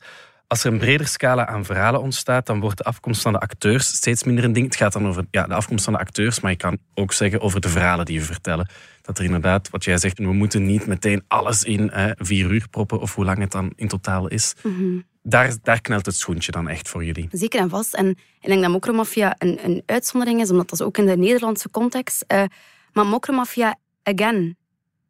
Als 0.51 0.65
er 0.65 0.73
een 0.73 0.79
breder 0.79 1.07
scala 1.09 1.47
aan 1.47 1.65
verhalen 1.65 2.01
ontstaat, 2.03 2.47
dan 2.47 2.61
wordt 2.61 2.79
de 2.79 2.85
afkomst 2.85 3.23
van 3.23 3.33
de 3.33 3.39
acteurs 3.39 3.87
steeds 3.87 4.25
minder 4.25 4.45
een 4.45 4.53
ding. 4.53 4.67
Het 4.67 4.77
gaat 4.77 4.93
dan 4.93 5.07
over 5.07 5.25
ja, 5.31 5.47
de 5.47 5.55
afkomst 5.55 5.85
van 5.85 5.93
de 5.93 5.99
acteurs, 5.99 6.41
maar 6.41 6.51
je 6.51 6.57
kan 6.57 6.79
ook 6.95 7.13
zeggen 7.13 7.41
over 7.41 7.61
de 7.61 7.69
verhalen 7.69 8.05
die 8.05 8.19
we 8.21 8.27
vertellen. 8.27 8.69
Dat 9.09 9.19
er 9.19 9.25
inderdaad, 9.25 9.71
wat 9.71 9.85
jij 9.85 9.99
zegt, 9.99 10.19
we 10.19 10.33
moeten 10.33 10.67
niet 10.67 10.87
meteen 10.87 11.25
alles 11.29 11.65
in 11.65 11.91
vier 12.19 12.51
uur 12.51 12.69
proppen, 12.71 13.01
of 13.01 13.15
hoe 13.15 13.25
lang 13.25 13.39
het 13.39 13.51
dan 13.51 13.73
in 13.77 13.89
totaal 13.89 14.29
is. 14.29 14.55
Mhm. 14.63 14.99
Daar, 15.23 15.57
daar 15.63 15.81
knelt 15.81 16.07
het 16.07 16.17
schoentje 16.17 16.53
dan 16.53 16.69
echt 16.69 16.89
voor 16.89 17.05
jullie. 17.05 17.29
Zeker 17.33 17.61
en 17.61 17.69
vast. 17.69 17.95
En 17.95 18.09
ik 18.41 18.49
denk 18.49 18.63
dat 18.63 18.71
Mokromafia 18.71 19.35
een, 19.39 19.59
een 19.65 19.83
uitzondering 19.87 20.41
is, 20.41 20.51
omdat 20.51 20.69
dat 20.71 20.81
is 20.81 20.87
ook 20.87 20.99
in 20.99 21.07
de 21.07 21.17
Nederlandse 21.17 21.71
context. 21.71 22.25
Eh, 22.27 22.45
maar 22.93 23.07
Mokromafia, 23.07 23.77
again, 24.03 24.57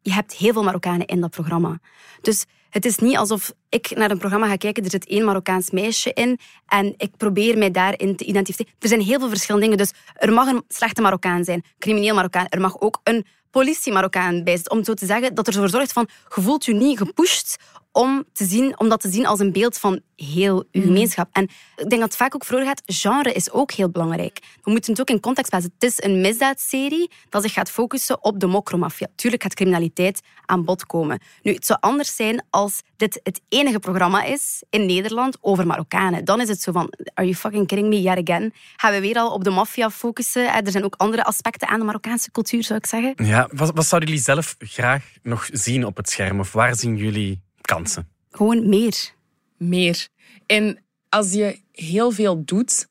je 0.01 0.13
hebt 0.13 0.33
heel 0.33 0.53
veel 0.53 0.63
Marokkanen 0.63 1.07
in 1.07 1.21
dat 1.21 1.29
programma. 1.29 1.79
Dus 2.21 2.45
het 2.69 2.85
is 2.85 2.97
niet 2.97 3.17
alsof 3.17 3.53
ik 3.69 3.95
naar 3.95 4.11
een 4.11 4.17
programma 4.17 4.47
ga 4.47 4.55
kijken, 4.55 4.83
er 4.83 4.89
zit 4.89 5.05
één 5.05 5.25
Marokkaans 5.25 5.71
meisje 5.71 6.13
in 6.13 6.39
en 6.67 6.93
ik 6.97 7.17
probeer 7.17 7.57
mij 7.57 7.71
daarin 7.71 8.15
te 8.15 8.23
identificeren. 8.23 8.73
Er 8.79 8.87
zijn 8.87 9.01
heel 9.01 9.19
veel 9.19 9.29
verschillende 9.29 9.67
dingen. 9.67 9.83
Dus 9.83 9.93
er 10.13 10.33
mag 10.33 10.47
een 10.47 10.63
slechte 10.67 11.01
Marokkaan 11.01 11.43
zijn, 11.43 11.63
crimineel 11.79 12.15
Marokkaan. 12.15 12.47
Er 12.49 12.61
mag 12.61 12.79
ook 12.79 12.99
een 13.03 13.25
politie-Marokkaan 13.51 14.43
bij 14.43 14.55
zitten. 14.55 14.71
Om 14.71 14.83
zo 14.83 14.93
te 14.93 15.05
zeggen 15.05 15.35
dat 15.35 15.47
er 15.47 15.53
ervoor 15.53 15.69
zorgt 15.69 15.93
van, 15.93 16.07
je 16.35 16.41
voelt 16.41 16.65
je 16.65 16.73
niet 16.73 16.97
gepusht 16.97 17.57
om, 17.91 18.23
te 18.33 18.45
zien, 18.45 18.79
om 18.79 18.89
dat 18.89 19.01
te 19.01 19.09
zien 19.09 19.25
als 19.25 19.39
een 19.39 19.51
beeld 19.51 19.77
van 19.77 20.01
heel 20.15 20.65
uw 20.71 20.81
gemeenschap. 20.81 21.29
En 21.31 21.43
ik 21.43 21.49
denk 21.89 22.01
dat 22.01 22.01
het 22.01 22.15
vaak 22.15 22.35
ook 22.35 22.45
voor 22.45 22.61
gaat, 22.61 22.81
genre 22.85 23.33
is 23.33 23.51
ook 23.51 23.71
heel 23.71 23.89
belangrijk. 23.89 24.39
We 24.63 24.71
moeten 24.71 24.91
het 24.91 25.01
ook 25.01 25.09
in 25.09 25.19
context 25.19 25.49
plaatsen. 25.49 25.71
Het 25.73 25.89
is 25.89 26.03
een 26.03 26.21
misdaadserie 26.21 27.11
dat 27.29 27.41
zich 27.41 27.53
gaat 27.53 27.71
focussen 27.71 28.23
op 28.23 28.39
de 28.39 28.47
mokromafia. 28.47 29.07
Tuurlijk 29.15 29.43
gaat 29.43 29.53
criminaliteit 29.53 30.21
aan 30.45 30.65
bod 30.65 30.85
komen. 30.85 31.19
Nu, 31.41 31.53
het 31.53 31.65
zou 31.65 31.79
anders 31.81 32.15
zijn 32.15 32.45
als 32.49 32.81
dit 32.99 33.19
het 33.23 33.41
enige 33.49 33.79
programma 33.79 34.23
is 34.23 34.63
in 34.69 34.85
Nederland 34.85 35.37
over 35.41 35.67
Marokkanen. 35.67 36.25
Dan 36.25 36.41
is 36.41 36.47
het 36.49 36.61
zo 36.61 36.71
van, 36.71 36.93
are 37.13 37.27
you 37.27 37.35
fucking 37.35 37.67
kidding 37.67 37.89
me 37.89 38.01
yet 38.01 38.17
again? 38.29 38.53
Gaan 38.75 38.91
we 38.93 38.99
weer 39.01 39.15
al 39.15 39.33
op 39.33 39.43
de 39.43 39.49
maffia 39.49 39.89
focussen? 39.89 40.47
Eh, 40.47 40.55
Er 40.65 40.71
zijn 40.71 40.83
ook 40.83 40.95
andere 40.97 41.23
aspecten 41.23 41.67
aan 41.67 41.79
de 41.79 41.85
Marokkaanse 41.85 42.31
cultuur, 42.31 42.63
zou 42.63 42.79
ik 42.79 42.85
zeggen. 42.85 43.13
Ja, 43.25 43.49
wat, 43.53 43.71
wat 43.75 43.85
zouden 43.85 44.09
jullie 44.09 44.23
zelf 44.23 44.55
graag 44.59 45.05
nog 45.23 45.49
zien 45.51 45.85
op 45.85 45.97
het 45.97 46.09
scherm? 46.09 46.39
Of 46.39 46.51
waar 46.51 46.75
zien 46.75 46.97
jullie 46.97 47.41
kansen? 47.61 48.07
Gewoon 48.31 48.69
meer. 48.69 49.13
Meer. 49.57 50.07
En 50.45 50.83
als 51.09 51.33
je 51.33 51.59
heel 51.71 52.11
veel 52.11 52.45
doet, 52.45 52.87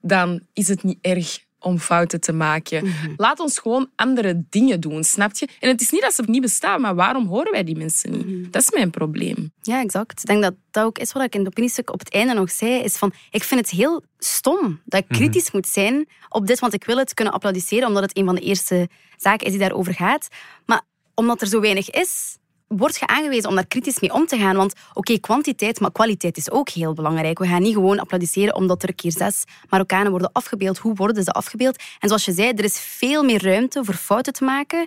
dan 0.00 0.40
is 0.52 0.68
het 0.68 0.82
niet 0.82 0.98
erg 1.00 1.38
om 1.60 1.78
fouten 1.78 2.20
te 2.20 2.32
maken. 2.32 2.84
Mhm. 2.84 3.12
Laat 3.16 3.40
ons 3.40 3.58
gewoon 3.58 3.90
andere 3.96 4.44
dingen 4.50 4.80
doen, 4.80 5.04
snap 5.04 5.34
je? 5.36 5.48
En 5.60 5.68
het 5.68 5.80
is 5.80 5.90
niet 5.90 6.00
dat 6.02 6.14
ze 6.14 6.22
niet 6.26 6.40
bestaan, 6.40 6.80
maar 6.80 6.94
waarom 6.94 7.26
horen 7.26 7.52
wij 7.52 7.64
die 7.64 7.76
mensen 7.76 8.10
niet? 8.10 8.26
Mhm. 8.26 8.50
Dat 8.50 8.62
is 8.62 8.70
mijn 8.70 8.90
probleem. 8.90 9.52
Ja, 9.62 9.80
exact. 9.80 10.20
Ik 10.20 10.26
denk 10.26 10.42
dat 10.42 10.54
dat 10.70 10.84
ook 10.84 10.98
is 10.98 11.12
wat 11.12 11.22
ik 11.22 11.32
in 11.34 11.40
het 11.40 11.48
opiniestuk 11.48 11.92
op 11.92 11.98
het 11.98 12.12
einde 12.12 12.34
nog 12.34 12.50
zei. 12.50 12.82
Is 12.82 12.96
van, 12.96 13.12
ik 13.30 13.42
vind 13.42 13.60
het 13.60 13.70
heel 13.70 14.02
stom 14.18 14.80
dat 14.84 15.00
ik 15.00 15.08
Mhm. 15.08 15.18
kritisch 15.18 15.50
moet 15.50 15.66
zijn 15.66 16.08
op 16.28 16.46
dit, 16.46 16.58
want 16.58 16.72
ik 16.74 16.84
wil 16.84 16.96
het 16.96 17.14
kunnen 17.14 17.34
applaudisseren, 17.34 17.88
omdat 17.88 18.02
het 18.02 18.16
een 18.16 18.24
van 18.24 18.34
de 18.34 18.40
eerste 18.40 18.88
zaken 19.16 19.46
is 19.46 19.52
die 19.52 19.60
daarover 19.60 19.94
gaat. 19.94 20.28
Maar 20.66 20.82
omdat 21.14 21.40
er 21.40 21.46
zo 21.46 21.60
weinig 21.60 21.90
is, 21.90 22.36
word 22.76 22.98
je 22.98 23.06
aangewezen 23.06 23.48
om 23.48 23.54
daar 23.54 23.66
kritisch 23.66 24.00
mee 24.00 24.12
om 24.12 24.26
te 24.26 24.38
gaan. 24.38 24.56
Want 24.56 24.74
oké, 24.94 25.18
kwantiteit, 25.18 25.80
maar 25.80 25.92
kwaliteit 25.92 26.36
is 26.36 26.50
ook 26.50 26.68
heel 26.68 26.94
belangrijk. 26.94 27.38
We 27.38 27.46
gaan 27.46 27.62
niet 27.62 27.74
gewoon 27.74 27.98
applaudisseren 27.98 28.54
omdat 28.54 28.82
er 28.82 28.94
keer 28.94 29.12
zes 29.12 29.44
Marokkanen 29.68 30.10
worden 30.10 30.32
afgebeeld. 30.32 30.78
Hoe 30.78 30.94
worden 30.94 31.24
ze 31.24 31.30
afgebeeld? 31.30 31.82
En 31.98 32.08
zoals 32.08 32.24
je 32.24 32.32
zei, 32.32 32.52
er 32.52 32.64
is 32.64 32.80
veel 32.80 33.22
meer 33.22 33.44
ruimte 33.44 33.84
voor 33.84 33.94
fouten 33.94 34.32
te 34.32 34.44
maken 34.44 34.86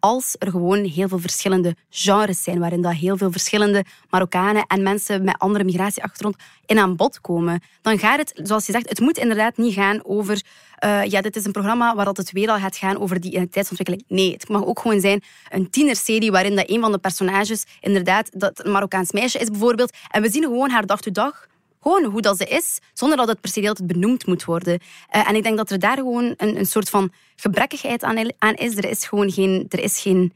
als 0.00 0.36
er 0.38 0.50
gewoon 0.50 0.84
heel 0.84 1.08
veel 1.08 1.18
verschillende 1.18 1.76
genres 1.90 2.42
zijn, 2.42 2.58
waarin 2.58 2.82
dat 2.82 2.92
heel 2.92 3.16
veel 3.16 3.30
verschillende 3.30 3.84
Marokkanen 4.10 4.64
en 4.66 4.82
mensen 4.82 5.24
met 5.24 5.38
andere 5.38 5.64
migratieachtergrond 5.64 6.36
in 6.66 6.78
aan 6.78 6.96
bod 6.96 7.20
komen, 7.20 7.62
dan 7.82 7.98
gaat 7.98 8.18
het, 8.18 8.40
zoals 8.42 8.66
je 8.66 8.72
zegt, 8.72 8.88
het 8.88 9.00
moet 9.00 9.18
inderdaad 9.18 9.56
niet 9.56 9.74
gaan 9.74 10.04
over, 10.04 10.42
eh, 10.74 11.04
ja, 11.04 11.20
dit 11.20 11.36
is 11.36 11.44
een 11.44 11.52
programma 11.52 11.94
waar 11.94 12.06
het 12.06 12.32
weer 12.32 12.50
al 12.50 12.58
gaat 12.58 12.76
gaan 12.76 12.98
over 12.98 13.20
die 13.20 13.30
identiteitsontwikkeling. 13.30 14.04
Nee, 14.08 14.32
het 14.32 14.48
mag 14.48 14.64
ook 14.64 14.80
gewoon 14.80 15.00
zijn 15.00 15.22
een 15.48 15.70
tienerserie 15.70 16.30
waarin 16.30 16.56
dat 16.56 16.70
een 16.70 16.80
van 16.80 16.92
de 16.92 16.98
personages 16.98 17.64
inderdaad 17.80 18.40
dat 18.40 18.64
een 18.64 18.72
Marokkaans 18.72 19.12
meisje 19.12 19.38
is 19.38 19.48
bijvoorbeeld, 19.48 19.96
en 20.10 20.22
we 20.22 20.30
zien 20.30 20.42
gewoon 20.42 20.70
haar 20.70 20.86
dag 20.86 21.00
to 21.00 21.10
dag 21.10 21.48
gewoon 21.80 22.04
hoe 22.04 22.20
dat 22.20 22.36
ze 22.36 22.44
is, 22.44 22.78
zonder 22.92 23.16
dat 23.16 23.28
het 23.28 23.40
per 23.40 23.50
se 23.50 23.54
de 23.54 23.60
hele 23.60 23.74
tijd 23.74 23.92
benoemd 23.92 24.26
moet 24.26 24.44
worden. 24.44 24.78
Eh, 25.08 25.28
en 25.28 25.34
ik 25.34 25.42
denk 25.42 25.56
dat 25.56 25.70
er 25.70 25.78
daar 25.78 25.96
gewoon 25.96 26.34
een, 26.36 26.58
een 26.58 26.66
soort 26.66 26.90
van 26.90 27.12
gebrekkigheid 27.36 28.02
aan, 28.02 28.32
aan 28.38 28.54
is. 28.54 28.76
Er 28.76 28.88
is 28.90 29.06
gewoon 29.06 29.30
geen, 29.30 29.66
er 29.68 29.80
is 29.80 30.00
geen... 30.00 30.32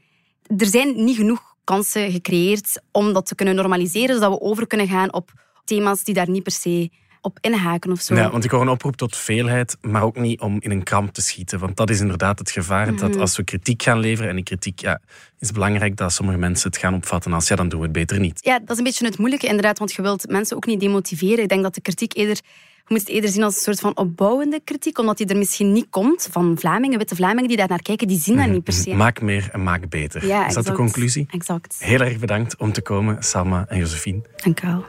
Er 0.57 0.65
zijn 0.65 1.03
niet 1.03 1.15
genoeg 1.15 1.55
kansen 1.63 2.11
gecreëerd 2.11 2.81
om 2.91 3.13
dat 3.13 3.25
te 3.25 3.35
kunnen 3.35 3.55
normaliseren, 3.55 4.15
zodat 4.15 4.31
we 4.31 4.41
over 4.41 4.67
kunnen 4.67 4.87
gaan 4.87 5.13
op 5.13 5.31
thema's 5.63 6.03
die 6.03 6.13
daar 6.13 6.29
niet 6.29 6.43
per 6.43 6.51
se 6.51 6.89
op 7.25 7.37
inhaken 7.41 7.91
of 7.91 8.01
zo. 8.01 8.15
Ja, 8.15 8.29
want 8.31 8.43
ik 8.43 8.51
hoor 8.51 8.61
een 8.61 8.69
oproep 8.69 8.95
tot 8.95 9.15
veelheid, 9.17 9.77
maar 9.81 10.03
ook 10.03 10.17
niet 10.17 10.39
om 10.41 10.57
in 10.59 10.71
een 10.71 10.83
kramp 10.83 11.13
te 11.13 11.21
schieten. 11.21 11.59
Want 11.59 11.77
dat 11.77 11.89
is 11.89 11.99
inderdaad 11.99 12.39
het 12.39 12.51
gevaar. 12.51 12.95
Dat 12.95 13.09
Mhm. 13.11 13.19
als 13.19 13.37
we 13.37 13.43
kritiek 13.43 13.83
gaan 13.83 13.99
leveren, 13.99 14.29
en 14.29 14.35
die 14.35 14.43
kritiek 14.43 14.79
ja, 14.79 14.99
is 15.39 15.51
belangrijk 15.51 15.97
dat 15.97 16.13
sommige 16.13 16.37
mensen 16.37 16.69
het 16.69 16.79
gaan 16.79 16.93
opvatten 16.93 17.33
als 17.33 17.47
ja, 17.47 17.55
dan 17.55 17.69
doen 17.69 17.79
we 17.79 17.85
het 17.85 17.93
beter 17.95 18.19
niet. 18.19 18.39
Ja, 18.43 18.59
dat 18.59 18.69
is 18.69 18.77
een 18.77 18.83
beetje 18.83 19.05
het 19.05 19.17
moeilijke 19.17 19.47
inderdaad, 19.47 19.79
want 19.79 19.93
je 19.93 20.01
wilt 20.01 20.29
mensen 20.29 20.55
ook 20.55 20.65
niet 20.65 20.79
demotiveren. 20.79 21.43
Ik 21.43 21.49
denk 21.49 21.63
dat 21.63 21.75
de 21.75 21.81
kritiek 21.81 22.15
eerder... 22.15 22.39
Je 22.87 22.93
moet 22.93 22.99
het 22.99 23.09
eerder 23.09 23.29
zien 23.29 23.43
als 23.43 23.55
een 23.55 23.61
soort 23.61 23.79
van 23.79 23.97
opbouwende 23.97 24.59
kritiek, 24.63 24.97
omdat 24.99 25.17
die 25.17 25.27
er 25.27 25.37
misschien 25.37 25.71
niet 25.71 25.87
komt 25.89 26.27
van 26.31 26.55
Vlamingen, 26.59 26.97
witte 26.97 27.15
Vlamingen 27.15 27.47
die 27.47 27.57
daar 27.57 27.67
naar 27.67 27.81
kijken, 27.81 28.07
die 28.07 28.19
zien 28.19 28.37
dat 28.37 28.47
niet 28.47 28.63
per 28.63 28.73
se. 28.73 28.93
Maak 28.93 29.21
meer 29.21 29.49
en 29.51 29.63
maak 29.63 29.89
beter. 29.89 30.25
Ja, 30.25 30.47
is 30.47 30.53
dat 30.53 30.65
de 30.65 30.71
conclusie? 30.71 31.27
Exact. 31.31 31.75
Heel 31.79 31.99
erg 31.99 32.19
bedankt 32.19 32.57
om 32.57 32.71
te 32.71 32.81
komen, 32.81 33.23
Salma 33.23 33.65
en 33.69 33.77
Josephine. 33.77 34.21
Dank 34.43 34.61
u 34.63 34.67
wel. 34.67 34.85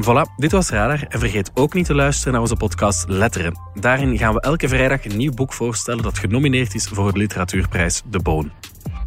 Voilà, 0.00 0.22
dit 0.36 0.52
was 0.52 0.70
Radar. 0.70 1.04
En 1.08 1.18
vergeet 1.18 1.50
ook 1.54 1.74
niet 1.74 1.86
te 1.86 1.94
luisteren 1.94 2.32
naar 2.32 2.42
onze 2.42 2.56
podcast 2.56 3.04
Letteren. 3.08 3.58
Daarin 3.74 4.18
gaan 4.18 4.34
we 4.34 4.40
elke 4.40 4.68
vrijdag 4.68 5.04
een 5.04 5.16
nieuw 5.16 5.34
boek 5.34 5.52
voorstellen 5.52 6.02
dat 6.02 6.18
genomineerd 6.18 6.74
is 6.74 6.88
voor 6.88 7.12
de 7.12 7.18
literatuurprijs 7.18 8.02
De 8.04 8.18
Boon. 8.18 8.50